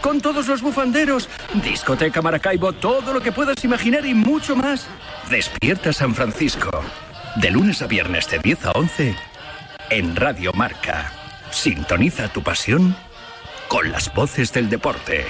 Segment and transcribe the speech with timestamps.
[0.00, 1.28] Con todos los bufanderos,
[1.62, 4.86] discoteca Maracaibo, todo lo que puedas imaginar y mucho más.
[5.30, 6.70] Despierta San Francisco,
[7.36, 9.14] de lunes a viernes de 10 a 11,
[9.90, 11.12] en Radio Marca.
[11.50, 12.96] Sintoniza tu pasión
[13.68, 15.26] con las voces del deporte.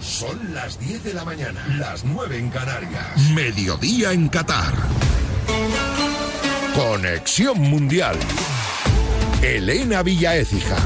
[0.00, 3.30] Son las 10 de la mañana, las 9 en Canarias.
[3.34, 4.74] Mediodía en Qatar.
[6.78, 8.16] Conexión Mundial.
[9.42, 10.76] Elena Villaécija.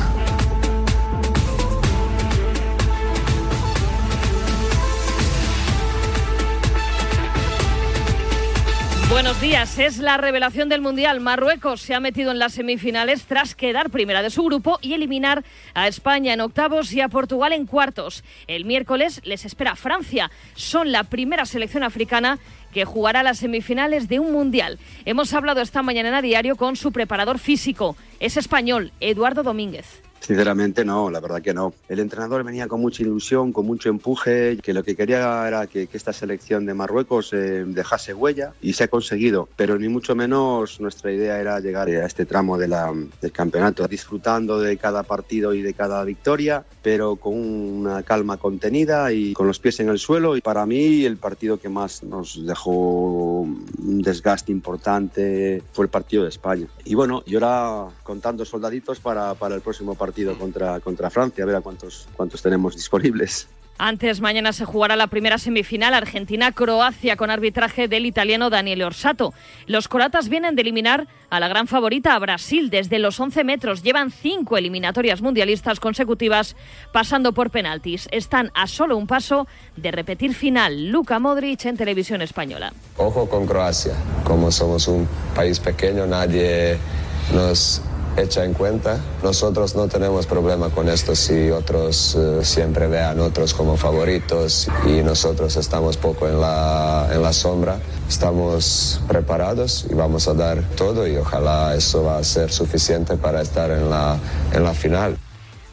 [9.12, 9.78] Buenos días.
[9.78, 11.20] Es la revelación del Mundial.
[11.20, 15.44] Marruecos se ha metido en las semifinales tras quedar primera de su grupo y eliminar
[15.74, 18.24] a España en octavos y a Portugal en cuartos.
[18.46, 20.30] El miércoles les espera Francia.
[20.54, 22.38] Son la primera selección africana
[22.72, 24.78] que jugará las semifinales de un Mundial.
[25.04, 27.96] Hemos hablado esta mañana en diario con su preparador físico.
[28.18, 30.02] Es español, Eduardo Domínguez.
[30.22, 31.74] Sinceramente no, la verdad que no.
[31.88, 35.88] El entrenador venía con mucha ilusión, con mucho empuje, que lo que quería era que,
[35.92, 40.80] esta selección de Marruecos eh, dejase huella y se ha conseguido, pero ni mucho menos
[40.80, 42.72] nuestra idea era llegar a este tramo del
[43.32, 49.32] campeonato, disfrutando de cada partido y de cada victoria, pero con una calma contenida y
[49.32, 50.36] con los pies en el suelo.
[50.36, 56.22] Y para mí el partido que más nos dejó un desgaste importante fue el partido
[56.22, 56.68] de España.
[56.84, 61.42] Y bueno, y ahora contando soldaditos para, para el próximo partido partido contra, contra Francia,
[61.42, 63.48] a ver a cuántos, cuántos tenemos disponibles.
[63.78, 69.32] Antes, mañana se jugará la primera semifinal Argentina-Croacia con arbitraje del italiano Daniele Orsato.
[69.66, 73.82] Los croatas vienen de eliminar a la gran favorita a Brasil desde los 11 metros.
[73.82, 76.56] Llevan cinco eliminatorias mundialistas consecutivas
[76.92, 78.06] pasando por penaltis.
[78.12, 80.88] Están a solo un paso de repetir final.
[80.88, 82.74] Luka Modric en televisión española.
[82.98, 83.94] Ojo con Croacia.
[84.24, 86.76] Como somos un país pequeño, nadie
[87.34, 87.82] nos
[88.16, 88.98] hecha en cuenta.
[89.22, 95.02] Nosotros no tenemos problema con esto si otros eh, siempre vean otros como favoritos y
[95.02, 97.78] nosotros estamos poco en la, en la sombra.
[98.08, 103.40] Estamos preparados y vamos a dar todo y ojalá eso va a ser suficiente para
[103.40, 104.18] estar en la,
[104.52, 105.16] en la final.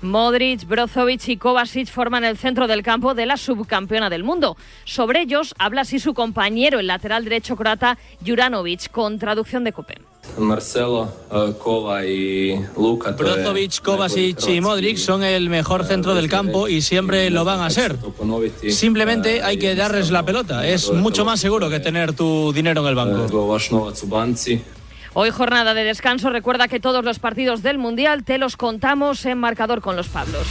[0.02, 4.58] Modric, Brozovic y Kovacic forman el centro del campo de la subcampeona del mundo.
[4.86, 9.96] Sobre ellos habla así su compañero, el lateral derecho croata Juranovic, con traducción de Cope.
[10.38, 13.12] Marcelo, eh, Kova y Luka.
[13.12, 17.70] Brozovic, Kovacic y Modric son el mejor centro del campo y siempre lo van a
[17.70, 17.98] ser.
[18.70, 20.68] Simplemente hay que darles la pelota.
[20.68, 23.28] Es mucho más seguro que tener tu dinero en el banco.
[25.14, 26.30] Hoy jornada de descanso.
[26.30, 30.48] Recuerda que todos los partidos del Mundial te los contamos en marcador con los Pablos.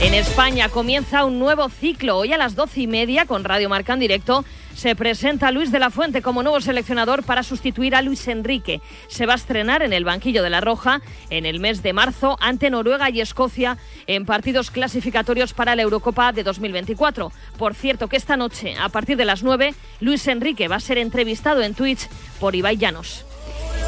[0.00, 2.18] En España comienza un nuevo ciclo.
[2.18, 5.78] Hoy a las doce y media con Radio Marca en directo se presenta Luis de
[5.78, 8.82] la Fuente como nuevo seleccionador para sustituir a Luis Enrique.
[9.08, 11.00] Se va a estrenar en el banquillo de la Roja
[11.30, 16.32] en el mes de marzo ante Noruega y Escocia en partidos clasificatorios para la Eurocopa
[16.32, 17.32] de 2024.
[17.56, 20.98] Por cierto que esta noche, a partir de las 9, Luis Enrique va a ser
[20.98, 22.08] entrevistado en Twitch
[22.40, 23.24] por Ibai Llanos.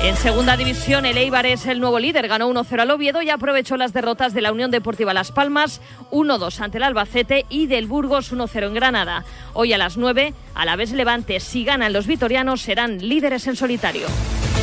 [0.02, 2.28] En segunda división, el Eibar es el nuevo líder.
[2.28, 6.60] Ganó 1-0 al Oviedo y aprovechó las derrotas de la Unión Deportiva Las Palmas, 1-2
[6.60, 9.24] ante el Albacete y del Burgos 1-0 en Granada.
[9.54, 13.56] Hoy a las 9, a la vez Levante, si ganan los vitorianos, serán líderes en
[13.56, 14.06] solitario.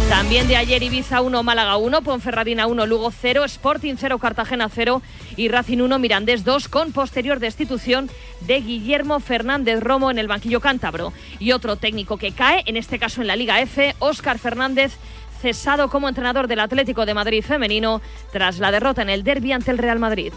[0.09, 5.01] También de ayer Ibiza 1, Málaga 1, Ponferradina 1, Lugo 0, Sporting 0, Cartagena 0
[5.37, 8.09] y Racing 1, Mirandés 2, con posterior destitución
[8.41, 11.13] de Guillermo Fernández Romo en el banquillo cántabro.
[11.39, 14.97] Y otro técnico que cae, en este caso en la Liga F, Óscar Fernández
[15.41, 19.71] cesado como entrenador del Atlético de Madrid femenino tras la derrota en el derby ante
[19.71, 20.33] el Real Madrid.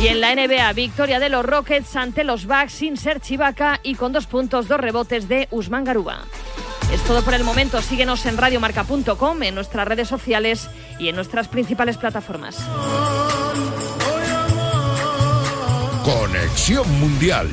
[0.00, 3.96] Y en la NBA, victoria de los Rockets ante los Bucks sin ser Chivaca y
[3.96, 6.20] con dos puntos, dos rebotes de Usman Garuba.
[6.92, 7.82] Es todo por el momento.
[7.82, 12.56] Síguenos en radiomarca.com, en nuestras redes sociales y en nuestras principales plataformas.
[16.04, 17.48] Conexión Mundial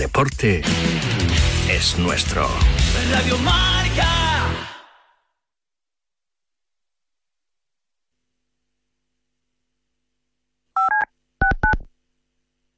[0.00, 0.62] deporte
[1.68, 2.48] es nuestro.
[3.10, 4.72] Radio Marca.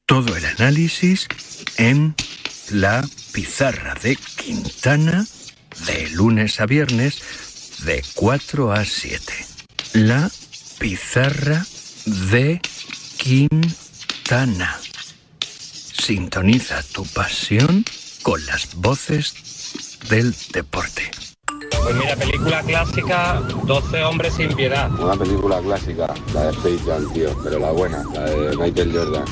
[0.05, 1.29] Todo el análisis
[1.77, 2.17] en
[2.73, 5.25] la pizarra de Quintana
[5.87, 9.33] de lunes a viernes de 4 a 7.
[9.93, 10.29] La
[10.81, 11.65] pizarra
[12.05, 12.61] de
[13.17, 14.81] Quintana.
[16.05, 17.85] Sintoniza tu pasión
[18.25, 19.35] con las voces
[20.11, 21.13] del deporte.
[21.83, 24.91] Pues mira, película clásica, 12 hombres sin piedad.
[25.01, 29.25] Una película clásica, la de Space Jam, tío, pero la buena, la de Michael Jordan.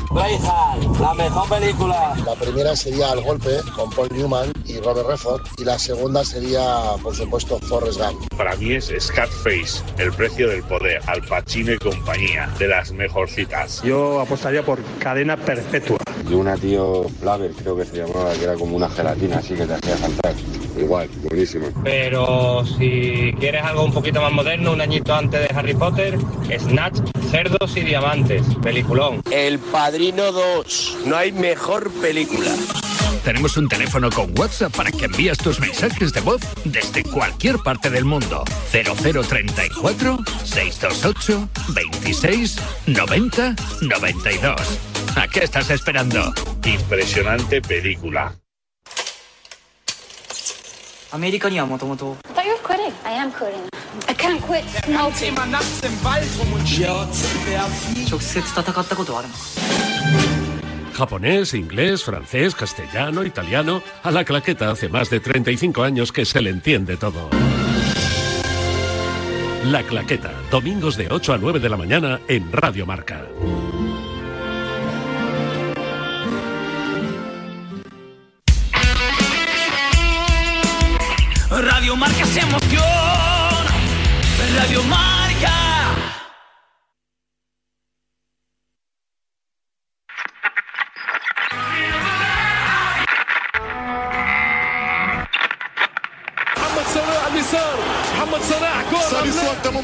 [1.01, 2.15] la mejor película.
[2.27, 5.43] La primera sería El Golpe, con Paul Newman y Robert Redford.
[5.59, 8.35] Y la segunda sería, por supuesto, Forrest Gump.
[8.37, 13.83] Para mí es Scarface, El precio del poder, Al Pacino y compañía, de las mejorcitas.
[13.83, 15.99] Yo apostaría por Cadena Perpetua.
[16.29, 19.67] Y una, tío, Flaver, creo que se llamaba, que era como una gelatina así que
[19.67, 20.35] te hacía saltar.
[20.79, 21.67] Igual, buenísimo.
[21.83, 26.19] Pero si quieres algo un poquito más moderno, un añito antes de Harry Potter,
[26.59, 27.01] Snatch,
[27.31, 29.23] Cerdos y Diamantes, peliculón.
[29.31, 32.51] El Padrino 2, no hay mejor película.
[33.25, 37.91] Tenemos un teléfono con WhatsApp para que envíes tus mensajes de voz desde cualquier parte
[37.91, 38.45] del mundo.
[38.71, 42.57] 0034 628 26
[42.87, 44.57] 90 92.
[45.17, 46.33] ¿A qué estás esperando?
[46.65, 48.35] Impresionante película.
[51.12, 52.94] アメリカにはもともと I thought you were quitting.
[53.06, 53.70] I am quitting.
[54.08, 55.34] I can't quit smoking.
[58.10, 59.40] 直接戦ったことはあるのか
[60.96, 63.82] Japonés, inglés, francés, castellano, italiano.
[64.02, 67.30] A la claqueta hace más de 35 años que se le entiende todo.
[69.66, 73.26] La claqueta, domingos de 8 a 9 de la mañana en Radio Marca.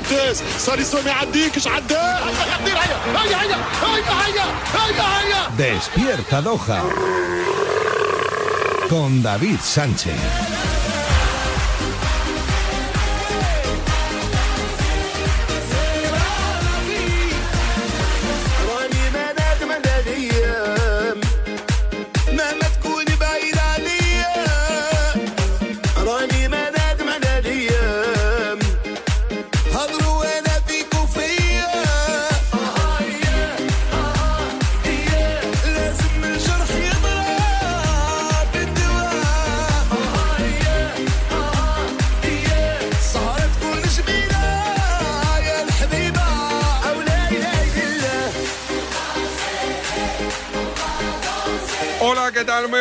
[0.06, 3.38] ممتاز ساليسو ما يعديكش عداه هيا هيا هيا
[3.84, 6.82] هيا هيا هيا Despierta Doha.
[8.90, 10.75] Con David Sánchez.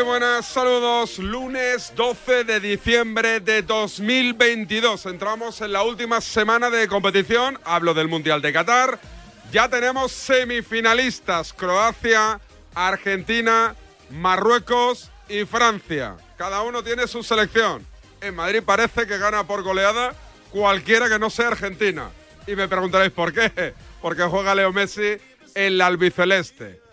[0.06, 1.18] Buenas, saludos.
[1.18, 5.08] Lunes 12 de diciembre de 2022.
[5.08, 7.60] Entramos en la última semana de competición.
[7.66, 9.00] Hablo del Mundial de Qatar.
[9.52, 11.54] Ya tenemos semifinalistas.
[11.54, 12.40] Croacia,
[12.76, 13.76] Argentina,
[14.12, 16.16] Marruecos y Francia.
[16.38, 17.86] Cada uno tiene su selección.
[18.22, 20.14] En Madrid parece que gana por goleada
[20.52, 22.12] cualquiera que no sea Argentina.
[22.46, 23.74] Y me preguntaréis por qué.
[24.02, 25.18] Porque juega Leo Messi
[25.56, 26.85] en la albiceleste.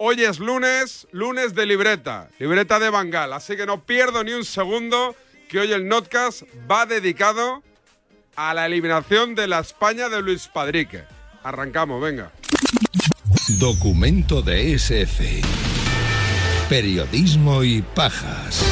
[0.00, 4.44] Hoy es lunes, lunes de libreta, libreta de Bangal, así que no pierdo ni un
[4.44, 5.16] segundo
[5.48, 7.64] que hoy el Notcast va dedicado
[8.36, 11.02] a la eliminación de la España de Luis Padrique.
[11.42, 12.30] Arrancamos, venga.
[13.58, 15.40] Documento de SF.
[16.68, 18.62] Periodismo y pajas.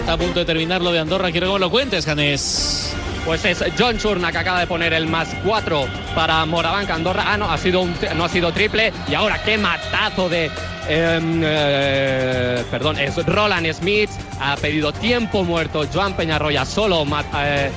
[0.00, 1.30] Está a punto de terminar lo de Andorra.
[1.30, 2.94] Quiero que me lo cuentes, Janés.
[3.24, 7.24] Pues es John Churna que acaba de poner el más 4 para Morabanca Andorra.
[7.26, 8.92] Ah, no, ha sido no ha sido triple.
[9.08, 10.50] Y ahora qué matazo de.
[10.88, 14.10] em, eh, perdón, es Roland Smith.
[14.40, 15.86] Ha pedido tiempo muerto.
[15.92, 17.06] Joan Peñarroya solo
[17.38, 17.70] eh,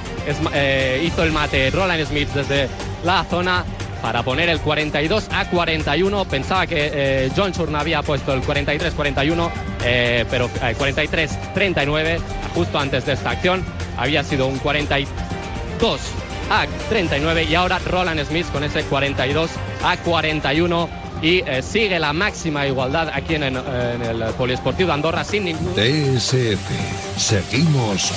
[0.54, 1.72] eh, hizo el mate.
[1.72, 2.68] Roland Smith desde
[3.06, 3.63] la zona
[4.01, 6.25] para poner el 42 a 41.
[6.25, 9.50] Pensaba que John Churna había puesto el 43-41,
[9.84, 12.20] eh, pero eh, 43-39
[12.54, 13.63] justo antes de esta acción.
[13.98, 14.60] Había sido un
[15.79, 16.00] 42
[16.50, 19.50] a 39 y ahora Roland Smith con ese 42
[19.84, 20.89] a 41
[21.22, 25.74] y eh, sigue la máxima igualdad aquí en, en- el Poliesportivo de Andorra sin ningún...
[25.75, 27.17] DSF.
[27.17, 28.12] Seguimos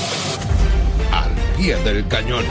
[1.13, 2.45] al pie del cañón.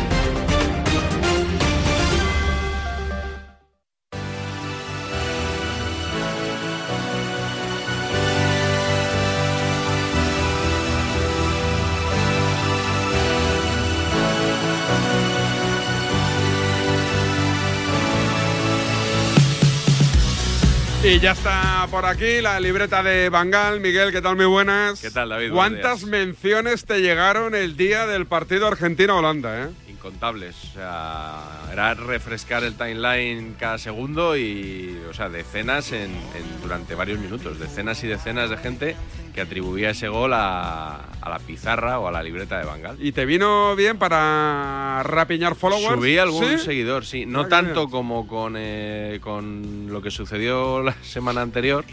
[21.10, 23.80] Y ya está por aquí la libreta de Bangal.
[23.80, 24.36] Miguel, ¿qué tal?
[24.36, 25.02] Muy buenas.
[25.02, 25.52] ¿Qué tal, David?
[25.52, 29.64] ¿Cuántas menciones te llegaron el día del partido Argentina-Holanda?
[29.64, 29.70] Eh?
[30.00, 30.56] Incontables.
[30.72, 31.42] O sea,
[31.72, 37.60] era refrescar el timeline cada segundo y, o sea, decenas en, en- durante varios minutos,
[37.60, 38.96] decenas y decenas de gente
[39.36, 42.96] que atribuía ese gol a, a la pizarra o a la libreta de Bangal.
[43.00, 45.96] ¿Y te vino bien para rapiñar followers?
[46.00, 46.58] Subí algún ¿Sí?
[46.60, 47.26] seguidor, sí.
[47.26, 51.84] No Ah, tanto como con, eh, con lo que sucedió la semana anterior.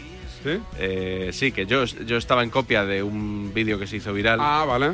[0.43, 0.59] ¿Sí?
[0.79, 4.39] Eh, sí, que yo, yo estaba en copia de un vídeo que se hizo viral.
[4.41, 4.91] Ah, vale.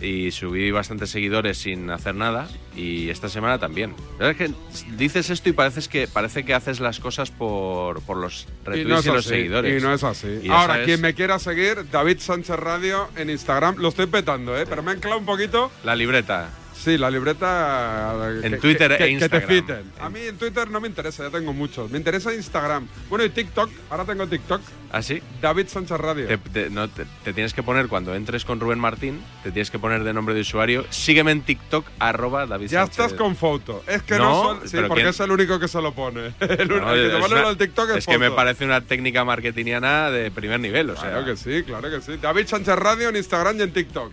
[0.00, 2.48] Y subí bastantes seguidores sin hacer nada.
[2.76, 3.94] Y esta semana también.
[4.18, 8.02] La verdad es que dices esto y pareces que, parece que haces las cosas por,
[8.02, 9.80] por los retweets y, no los así, seguidores.
[9.80, 10.42] Y no es así.
[10.50, 13.76] Ahora, quien me quiera seguir, David Sánchez Radio en Instagram.
[13.76, 14.66] Lo estoy petando, ¿eh?
[14.68, 15.70] Pero me han clavado un poquito.
[15.84, 16.50] La libreta.
[16.76, 18.14] Sí, la libreta.
[18.42, 19.48] En que- Twitter que, e que- que Instagram.
[19.48, 19.92] te fiten.
[20.00, 21.90] A mí en Twitter no me interesa, ya tengo muchos.
[21.90, 22.86] Me interesa Instagram.
[23.08, 23.70] Bueno, y TikTok.
[23.90, 24.60] Ahora tengo TikTok.
[24.92, 25.20] ¿Ah, sí?
[25.42, 26.26] David Sánchez Radio.
[26.28, 29.70] Te, te- no, te- te tienes que poner, cuando entres con Rubén Martín, te tienes
[29.70, 32.98] que poner de nombre de usuario, sígueme en TikTok, arroba David Ya Sánchez.
[33.06, 33.82] estás con foto.
[33.88, 35.08] Es que no, No, son- Sí, porque ¿quién?
[35.08, 36.32] es el único que se lo pone.
[36.40, 40.10] El, No, el que te pone TikTok es, es que me parece una técnica marketingiana
[40.10, 42.16] de primer nivel, o sea, Claro que sí, claro que sí.
[42.20, 44.12] David Sánchez Radio en Instagram y en TikTok.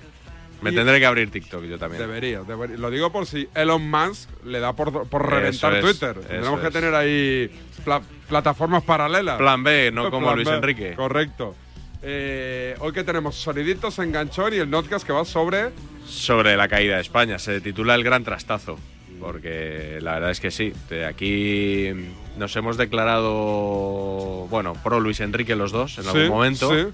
[0.64, 2.02] Me Y- tendré que abrir TikTok yo también.
[2.02, 2.78] Debería, debería.
[2.78, 6.16] Lo digo por si Elon Musk le da por, por reventar es, Twitter.
[6.22, 7.52] Tenemos que tener ahí
[7.84, 9.38] pla- plataformas paralelas.
[9.38, 10.94] Plan B, no como Plan Luis B, Enrique.
[10.96, 11.56] Correcto.
[12.02, 15.70] Eh, hoy que tenemos soniditos enganchón y el notcast que va sobre.
[16.06, 18.78] Sobre la caída de España, se titula El Gran Trastazo,
[19.22, 20.74] porque la verdad es que sí,
[21.08, 21.92] aquí
[22.38, 26.70] nos hemos declarado, bueno, pro Luis Enrique los dos en Sí, algún momento.
[26.70, 26.88] sí.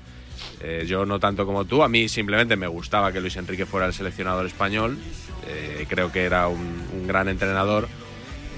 [0.61, 3.85] Eh, yo no tanto como tú, a mí simplemente me gustaba que Luis Enrique fuera
[3.87, 4.97] el seleccionador español,
[5.51, 7.87] Eh, creo que era un, gran entrenador,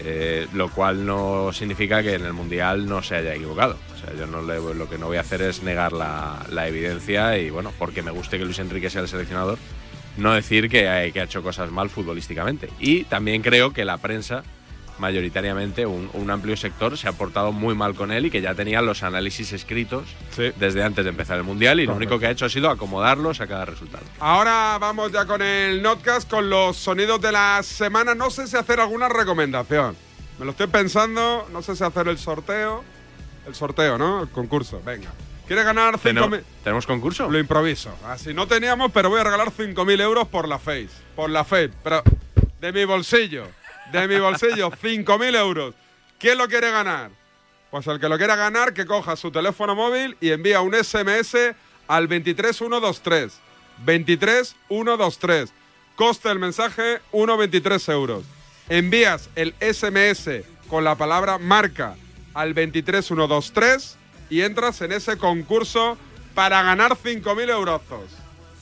[0.04, 3.78] eh, lo cual no significa que en el Mundial no se haya equivocado.
[3.96, 7.38] O sea, yo no le- lo que no voy a hacer es negar la, evidencia
[7.38, 9.58] y bueno, porque me guste que Luis Enrique sea el seleccionador,
[10.18, 12.68] no decir que ha hecho cosas mal futbolísticamente.
[12.80, 14.44] Y también creo que la prensa,
[15.02, 18.54] mayoritariamente, un, un amplio sector, se ha portado muy mal con él y que ya
[18.54, 20.04] tenía los análisis escritos
[20.38, 23.42] desde antes de empezar el Mundial y lo único que ha hecho ha sido acomodarlos
[23.42, 24.06] a cada resultado.
[24.20, 28.14] Ahora vamos ya con el notcast, con los sonidos de la semana.
[28.14, 29.96] No sé si hacer alguna recomendación.
[30.40, 31.48] Me lo estoy pensando.
[31.52, 32.84] No sé si hacer el sorteo.
[33.48, 34.22] El sorteo, ¿no?
[34.24, 34.82] El concurso.
[34.86, 35.10] Venga.
[35.48, 36.02] ¿Quieres ganar 5.000?
[36.02, 37.30] ¿Tenemos, ¿Tenemos concurso?
[37.30, 37.92] Lo improviso.
[38.08, 40.90] Así no teníamos, pero voy a regalar 5.000 euros por la Face.
[41.16, 41.72] Por la Face.
[41.84, 42.04] Pero
[42.62, 43.48] de mi bolsillo.
[43.92, 44.72] De mi bolsillo.
[44.72, 45.76] 5.000 euros.
[46.18, 47.12] ¿Quién lo quiere ganar?
[47.70, 51.36] Pues el que lo quiera ganar, que coja su teléfono móvil y envía un SMS
[51.88, 53.34] al 23123.
[53.86, 55.54] 23123.
[55.96, 58.24] Coste del mensaje 1,23 euros.
[58.70, 61.96] Envías el SMS con la palabra marca
[62.34, 63.98] al 23123
[64.30, 65.98] y entras en ese concurso
[66.34, 67.82] para ganar 5.000 euros.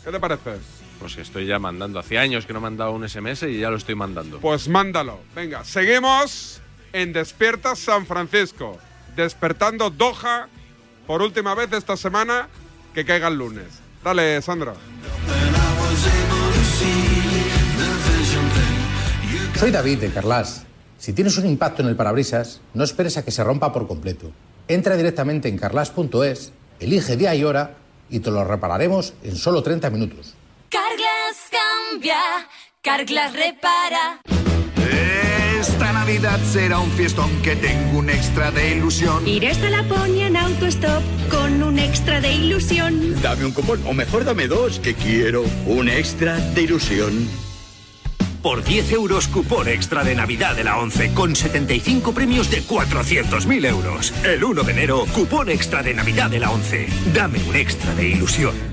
[0.03, 0.78] ¿Qué te parece?
[0.99, 1.99] Pues que estoy ya mandando.
[1.99, 4.39] Hace años que no me han dado un SMS y ya lo estoy mandando.
[4.39, 5.19] Pues mándalo.
[5.33, 6.61] Venga, seguimos
[6.93, 8.77] en Despierta San Francisco.
[9.15, 10.47] Despertando Doha
[11.07, 12.49] por última vez esta semana
[12.93, 13.67] que caiga el lunes.
[14.03, 14.73] Dale, Sandra.
[19.59, 20.65] Soy David de Carlas.
[20.97, 24.31] Si tienes un impacto en el parabrisas, no esperes a que se rompa por completo.
[24.67, 27.75] Entra directamente en carlas.es, elige día y hora
[28.09, 30.35] y te lo repararemos en solo 30 minutos.
[31.49, 32.17] Cambia,
[32.81, 34.21] Carglass repara.
[35.59, 39.27] Esta Navidad será un fiestón que tengo un extra de ilusión.
[39.27, 43.21] Iré hasta Laponia en autostop con un extra de ilusión.
[43.21, 47.27] Dame un cupón, o mejor dame dos, que quiero un extra de ilusión.
[48.41, 53.65] Por 10 euros cupón extra de Navidad de la 11 con 75 premios de 400.000
[53.65, 54.13] euros.
[54.23, 56.87] El 1 de enero, cupón extra de Navidad de la 11.
[57.13, 58.68] Dame un extra de ilusión.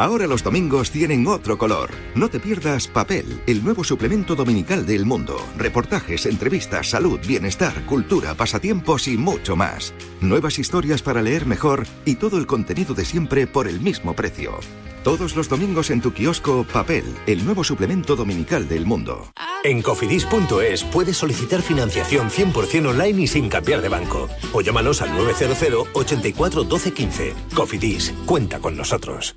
[0.00, 1.90] Ahora los domingos tienen otro color.
[2.14, 5.36] No te pierdas Papel, el nuevo suplemento dominical del mundo.
[5.58, 9.92] Reportajes, entrevistas, salud, bienestar, cultura, pasatiempos y mucho más.
[10.22, 14.58] Nuevas historias para leer mejor y todo el contenido de siempre por el mismo precio.
[15.04, 19.30] Todos los domingos en tu kiosco Papel, el nuevo suplemento dominical del mundo.
[19.64, 24.30] En cofidis.es puedes solicitar financiación 100% online y sin cambiar de banco.
[24.54, 27.34] O llámanos al 900 84 12 15.
[27.54, 29.36] Cofidis, cuenta con nosotros.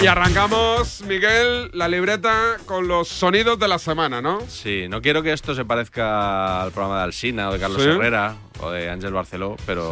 [0.00, 4.40] Y arrancamos, Miguel, la libreta con los sonidos de la semana, ¿no?
[4.48, 7.88] Sí, no quiero que esto se parezca al programa de Alsina o de Carlos Sí.
[7.88, 9.88] Herrera o de Ángel Barceló, pero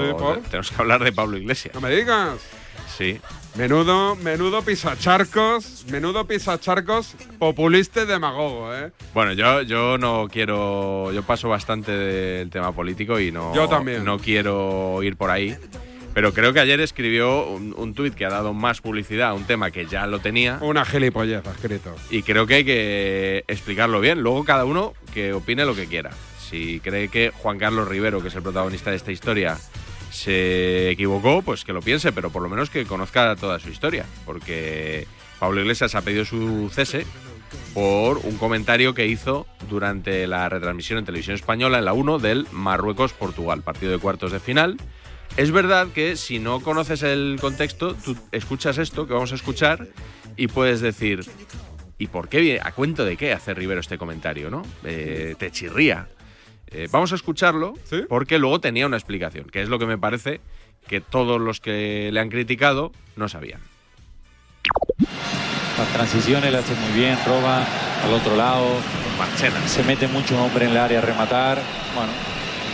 [0.48, 1.74] tenemos que hablar de Pablo Iglesias.
[1.74, 2.38] No me digas.
[2.96, 3.20] Sí.
[3.56, 8.92] Menudo, menudo pisacharcos, menudo pisacharcos populista y demagogo, ¿eh?
[9.12, 11.10] Bueno, yo, yo no quiero.
[11.12, 13.54] Yo paso bastante del tema político y no.
[13.54, 14.04] Yo también.
[14.04, 15.56] No quiero ir por ahí.
[16.16, 19.44] Pero creo que ayer escribió un, un tuit que ha dado más publicidad a un
[19.44, 20.56] tema que ya lo tenía.
[20.62, 21.94] Una gilipollez escrito.
[22.08, 24.22] Y creo que hay que explicarlo bien.
[24.22, 26.12] Luego cada uno que opine lo que quiera.
[26.38, 29.58] Si cree que Juan Carlos Rivero, que es el protagonista de esta historia,
[30.10, 34.06] se equivocó, pues que lo piense, pero por lo menos que conozca toda su historia.
[34.24, 35.06] Porque
[35.38, 37.04] Pablo Iglesias ha pedido su cese
[37.74, 42.46] por un comentario que hizo durante la retransmisión en televisión española en la 1 del
[42.52, 44.78] Marruecos-Portugal, partido de cuartos de final.
[45.36, 49.86] Es verdad que si no conoces el contexto, tú escuchas esto que vamos a escuchar
[50.36, 51.26] y puedes decir,
[51.98, 52.40] ¿y por qué?
[52.40, 54.48] viene- ¿A cuento de qué hace Rivero este comentario?
[54.50, 54.62] ¿no?
[54.84, 56.08] Eh, te chirría.
[56.68, 57.74] Eh, vamos a escucharlo
[58.08, 60.40] porque luego tenía una explicación, que es lo que me parece
[60.88, 63.60] que todos los que le han criticado no sabían.
[65.78, 67.58] Las transiciones las hace muy bien, roba
[68.04, 68.66] al otro lado.
[69.66, 71.58] Se mete muchos hombres en el área a rematar.
[71.94, 72.10] Bueno,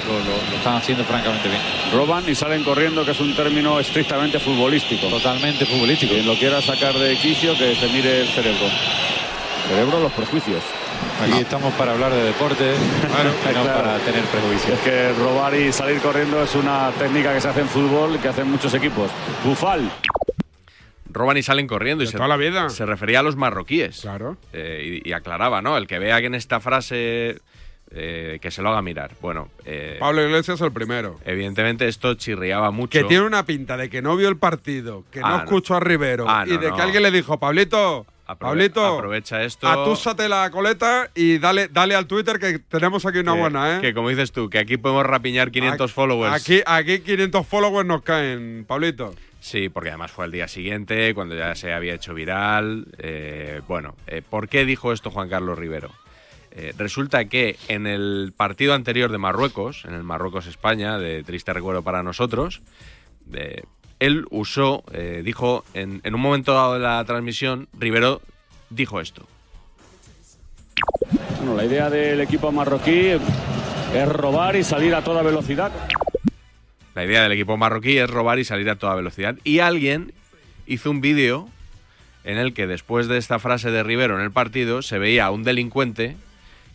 [0.07, 1.61] lo, lo- lo están haciendo francamente bien.
[1.93, 5.09] Roban y salen corriendo, que es un término estrictamente futbolístico.
[5.09, 6.13] Totalmente futbolístico.
[6.15, 8.67] Quien lo quiera sacar de quicio, que se mire el cerebro.
[9.69, 10.63] Cerebro, los prejuicios.
[11.23, 14.73] Aquí estamos para hablar de deporte, y no para tener prejuicios.
[14.73, 18.19] Es que robar y salir corriendo es una técnica que se hace en fútbol y
[18.19, 19.11] que hacen muchos equipos.
[19.45, 19.89] Bufal.
[21.11, 22.03] roban y salen corriendo.
[22.05, 22.69] Y se, toda la vida.
[22.71, 24.01] Se refería a los marroquíes.
[24.01, 24.37] Claro.
[24.53, 25.77] y, y aclaraba, ¿no?
[25.77, 27.39] El que vea que en esta frase
[27.95, 29.13] eh, que se lo haga mirar.
[29.21, 31.19] Bueno, eh, Pablo Iglesias el primero.
[31.25, 32.99] evidentemente esto chirriaba mucho.
[32.99, 35.45] Que tiene una pinta de que no vio el partido, que Ah, no no.
[35.45, 36.77] escuchó a Rivero Ah, y de no.
[36.77, 39.69] que alguien le dijo, Pablito, Aprove- Pablito, aprovecha esto.
[39.69, 43.81] atúsate la coleta y dale, dale al Twitter que tenemos aquí una que- buena, ¿eh?
[43.83, 46.33] Que como dices tú, que aquí podemos rapiñar 500 Aquí- followers.
[46.35, 49.15] Aquí, aquí 500 followers nos caen, Pablito.
[49.41, 52.87] Sí, porque además fue al día siguiente, cuando ya se había hecho viral.
[52.99, 55.91] Eh, bueno, eh, ¿por qué dijo esto Juan Carlos Rivero?
[56.55, 61.83] Eh, resulta que en el partido anterior de Marruecos, en el Marruecos-España, de triste recuerdo
[61.83, 62.61] para nosotros,
[63.33, 63.63] eh,
[64.01, 68.21] él usó, eh, dijo, en, en un momento dado de la transmisión, Rivero
[68.69, 69.27] dijo esto.
[71.39, 73.13] Bueno, la idea del equipo marroquí
[73.95, 75.73] es robar y salir a toda velocidad.
[76.95, 79.37] La idea del equipo marroquí es robar y salir a toda velocidad.
[79.43, 80.13] Y alguien
[80.67, 81.49] hizo un vídeo
[82.25, 85.31] en el que después de esta frase de Rivero en el partido se veía a
[85.31, 86.17] un delincuente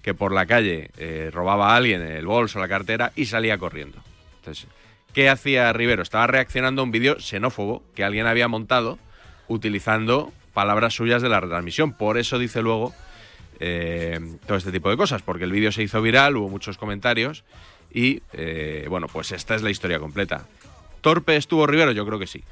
[0.02, 3.98] que por la calle eh, robaba a alguien el bolso, la cartera y salía corriendo.
[4.40, 4.68] Entonces,
[5.14, 6.02] ¿qué hacía Rivero?
[6.02, 9.00] Estaba reaccionando a un vídeo xenófobo que alguien había montado
[9.48, 11.94] utilizando palabras suyas de la retransmisión.
[11.94, 12.94] Por eso dice luego
[13.60, 17.44] eh, todo este tipo de cosas, porque el vídeo se hizo viral, hubo muchos comentarios
[17.92, 20.46] y, eh, bueno, pues esta es la historia completa.
[21.02, 21.92] ¿Torpe estuvo Rivero?
[21.92, 22.44] Yo creo que sí.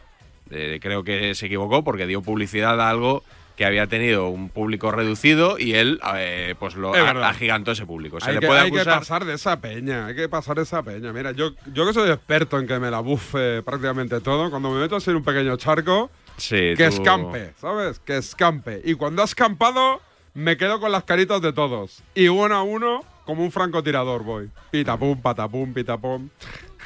[0.48, 3.24] Creo que se equivocó porque dio publicidad a algo
[3.56, 8.20] que había tenido un público reducido y él, eh, pues lo a- agigantó ese público.
[8.20, 9.00] Se hay le que, puede hay que acusar.
[9.00, 11.14] pasar de esa peña, hay que pasar de esa peña.
[11.14, 14.80] Mira, yo, yo que soy experto en que me la bufe prácticamente todo, cuando me
[14.82, 18.00] meto así en un pequeño charco, Sí, que tú- escampe, ¿sabes?
[18.00, 18.82] Que escampe.
[18.84, 20.02] Y cuando ha escampado,
[20.34, 22.04] me quedo con las caritas de todos.
[22.14, 24.50] Y uno a uno, como un francotirador voy.
[24.72, 26.28] Pitapum, patapum, pitapum.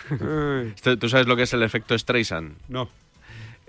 [1.00, 2.56] ¿Tú sabes lo que es el efecto Streisand?
[2.68, 2.90] no.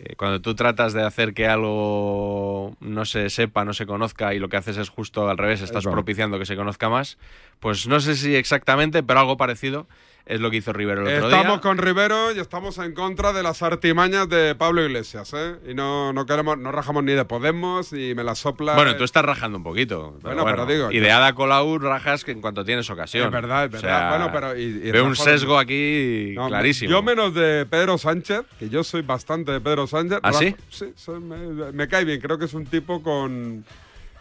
[0.02, 4.38] Eh, Cuando tú tratas de hacer que algo no se sepa, no se conozca y
[4.38, 7.18] lo que haces es justo al revés, estás propiciando que se conozca más,
[7.58, 9.86] pues no sé si exactamente, pero algo parecido
[10.26, 11.60] es lo que hizo Rivero el otro Estamos día.
[11.60, 15.56] con Rivero y estamos en contra de las artimañas de Pablo Iglesias, ¿eh?
[15.68, 18.74] Y no, no queremos, no rajamos ni de Podemos y me la sopla.
[18.74, 20.18] Bueno, tú estás rajando un poquito.
[20.22, 23.26] Pero Bueno, pero digo, Y de Ada Colau rajas que en cuanto tienes ocasión.
[23.26, 23.98] Es verdad, es O verdad.
[23.98, 24.56] sea, bueno, pero.
[24.56, 26.90] Y, y veo un sesgo aquí No, clarísimo.
[26.90, 30.20] Yo menos de Pedro Sánchez, que yo soy bastante de Pedro Sánchez.
[30.22, 30.50] ¿Ah, sí?
[30.50, 32.20] rajo- Sí, soy- me, me cae bien.
[32.20, 33.64] Creo que es un tipo con.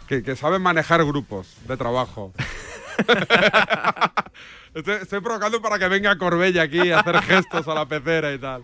[0.07, 2.33] Que, que sabe manejar grupos de trabajo.
[4.73, 8.37] Estoy, estoy provocando para que venga Corbella aquí a hacer gestos a la pecera y
[8.37, 8.63] tal.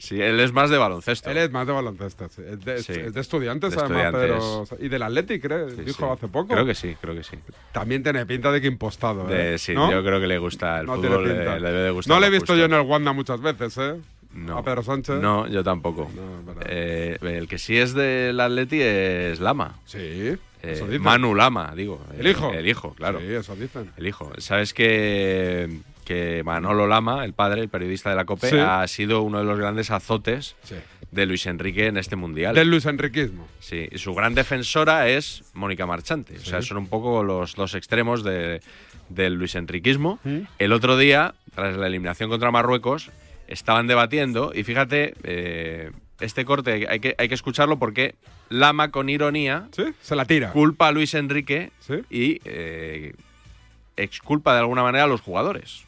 [0.00, 1.30] Sí, él es más de baloncesto.
[1.30, 2.42] Él es más de baloncesto, sí.
[2.44, 2.92] Es de, Sí.
[2.92, 4.68] es de estudiantes, De además, estudiantes.
[4.68, 4.84] Pedro.
[4.84, 6.48] Y del Athletic, creo, Sí, dijo hace poco.
[6.54, 7.38] Creo que sí, creo que sí.
[7.70, 9.58] También tiene pinta de que impostado, De- ¿eh?
[9.58, 9.90] sí, ¿No?
[9.92, 11.54] yo creo que le gusta el No tiene fútbol, pinta.
[11.54, 12.14] le, le debe de gustar.
[12.16, 12.56] No le he visto justo.
[12.56, 13.94] yo en el Wanda muchas veces, ¿eh?
[14.34, 14.58] No.
[14.58, 15.20] A Pedro Sánchez.
[15.20, 16.10] No, yo tampoco.
[16.66, 19.76] Eh, el que sí es del Atleti es Lama.
[19.86, 20.36] Sí.
[20.62, 21.02] Dicen.
[21.02, 22.04] Manu Lama, digo.
[22.18, 22.52] ¿El hijo?
[22.52, 23.20] El hijo, claro.
[23.20, 23.92] Sí, eso dicen.
[23.96, 24.32] El hijo.
[24.38, 28.58] ¿Sabes que, que Manolo Lama, el padre, el periodista de la COPE, Sí.
[28.58, 30.74] ha sido uno de los grandes azotes Sí.
[31.12, 32.54] de Luis Enrique en este mundial?
[32.54, 33.46] Del Luis Enriquismo.
[33.60, 36.36] Sí, y su gran defensora es Mónica Marchante.
[36.36, 38.60] O sea, son un poco los dos extremos de-
[39.08, 40.18] del Luis Enriquismo.
[40.24, 40.38] Mm.
[40.58, 43.10] El otro día, tras la eliminación contra Marruecos,
[43.46, 48.14] estaban debatiendo y fíjate, eh, este corte hay que, hay que escucharlo porque
[48.48, 49.68] Lama con ironía
[50.02, 50.50] se la tira.
[50.52, 51.70] culpa a Luis Enrique
[52.10, 53.14] y eh,
[53.96, 55.84] exculpa de alguna manera a los jugadores.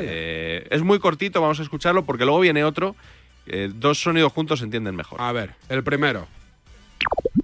[0.00, 2.96] Eh, es muy cortito, vamos a escucharlo porque luego viene otro.
[3.46, 5.20] eh, dos sonidos juntos se entienden mejor.
[5.20, 6.26] A ver, el primero.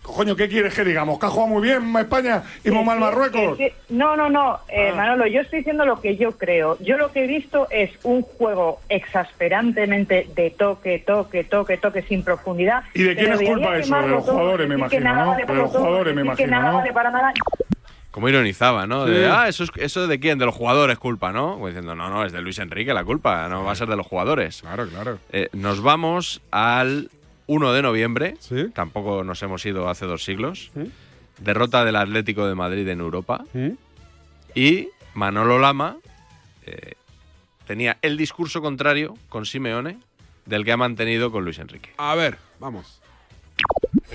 [0.03, 1.19] Coño, ¿qué quieres que digamos?
[1.19, 3.57] ¿Que ha jugado muy bien España y muy mal Marruecos?
[3.57, 3.73] Sí, sí.
[3.91, 6.77] No, no, no, eh, Manolo, yo estoy diciendo lo que yo creo.
[6.81, 12.23] Yo lo que he visto es un juego exasperantemente de toque, toque, toque, toque sin
[12.23, 12.83] profundidad.
[12.95, 13.95] ¿Y de quién es culpa a eso?
[13.95, 15.37] De los jugadores, me imagino, nada ¿no?
[15.37, 16.17] De para los jugadores.
[18.11, 19.07] Como ironizaba, ¿no?
[19.07, 20.39] De, ah, eso, es, ¿eso de quién?
[20.39, 21.55] De los jugadores culpa, ¿no?
[21.55, 23.97] Como diciendo, no, no, es de Luis Enrique la culpa, no va a ser de
[23.97, 24.63] los jugadores.
[24.63, 25.19] Claro, claro.
[25.31, 27.11] Eh, nos vamos al
[27.51, 28.37] 1 de noviembre.
[28.75, 30.71] Tampoco nos hemos ido hace dos siglos.
[31.39, 33.45] Derrota del Atlético de Madrid en Europa.
[34.55, 35.97] Y Manolo Lama
[36.65, 36.93] eh,
[37.67, 39.99] tenía el discurso contrario con Simeone
[40.47, 41.91] del que ha mantenido con Luis Enrique.
[41.97, 43.01] A ver, vamos.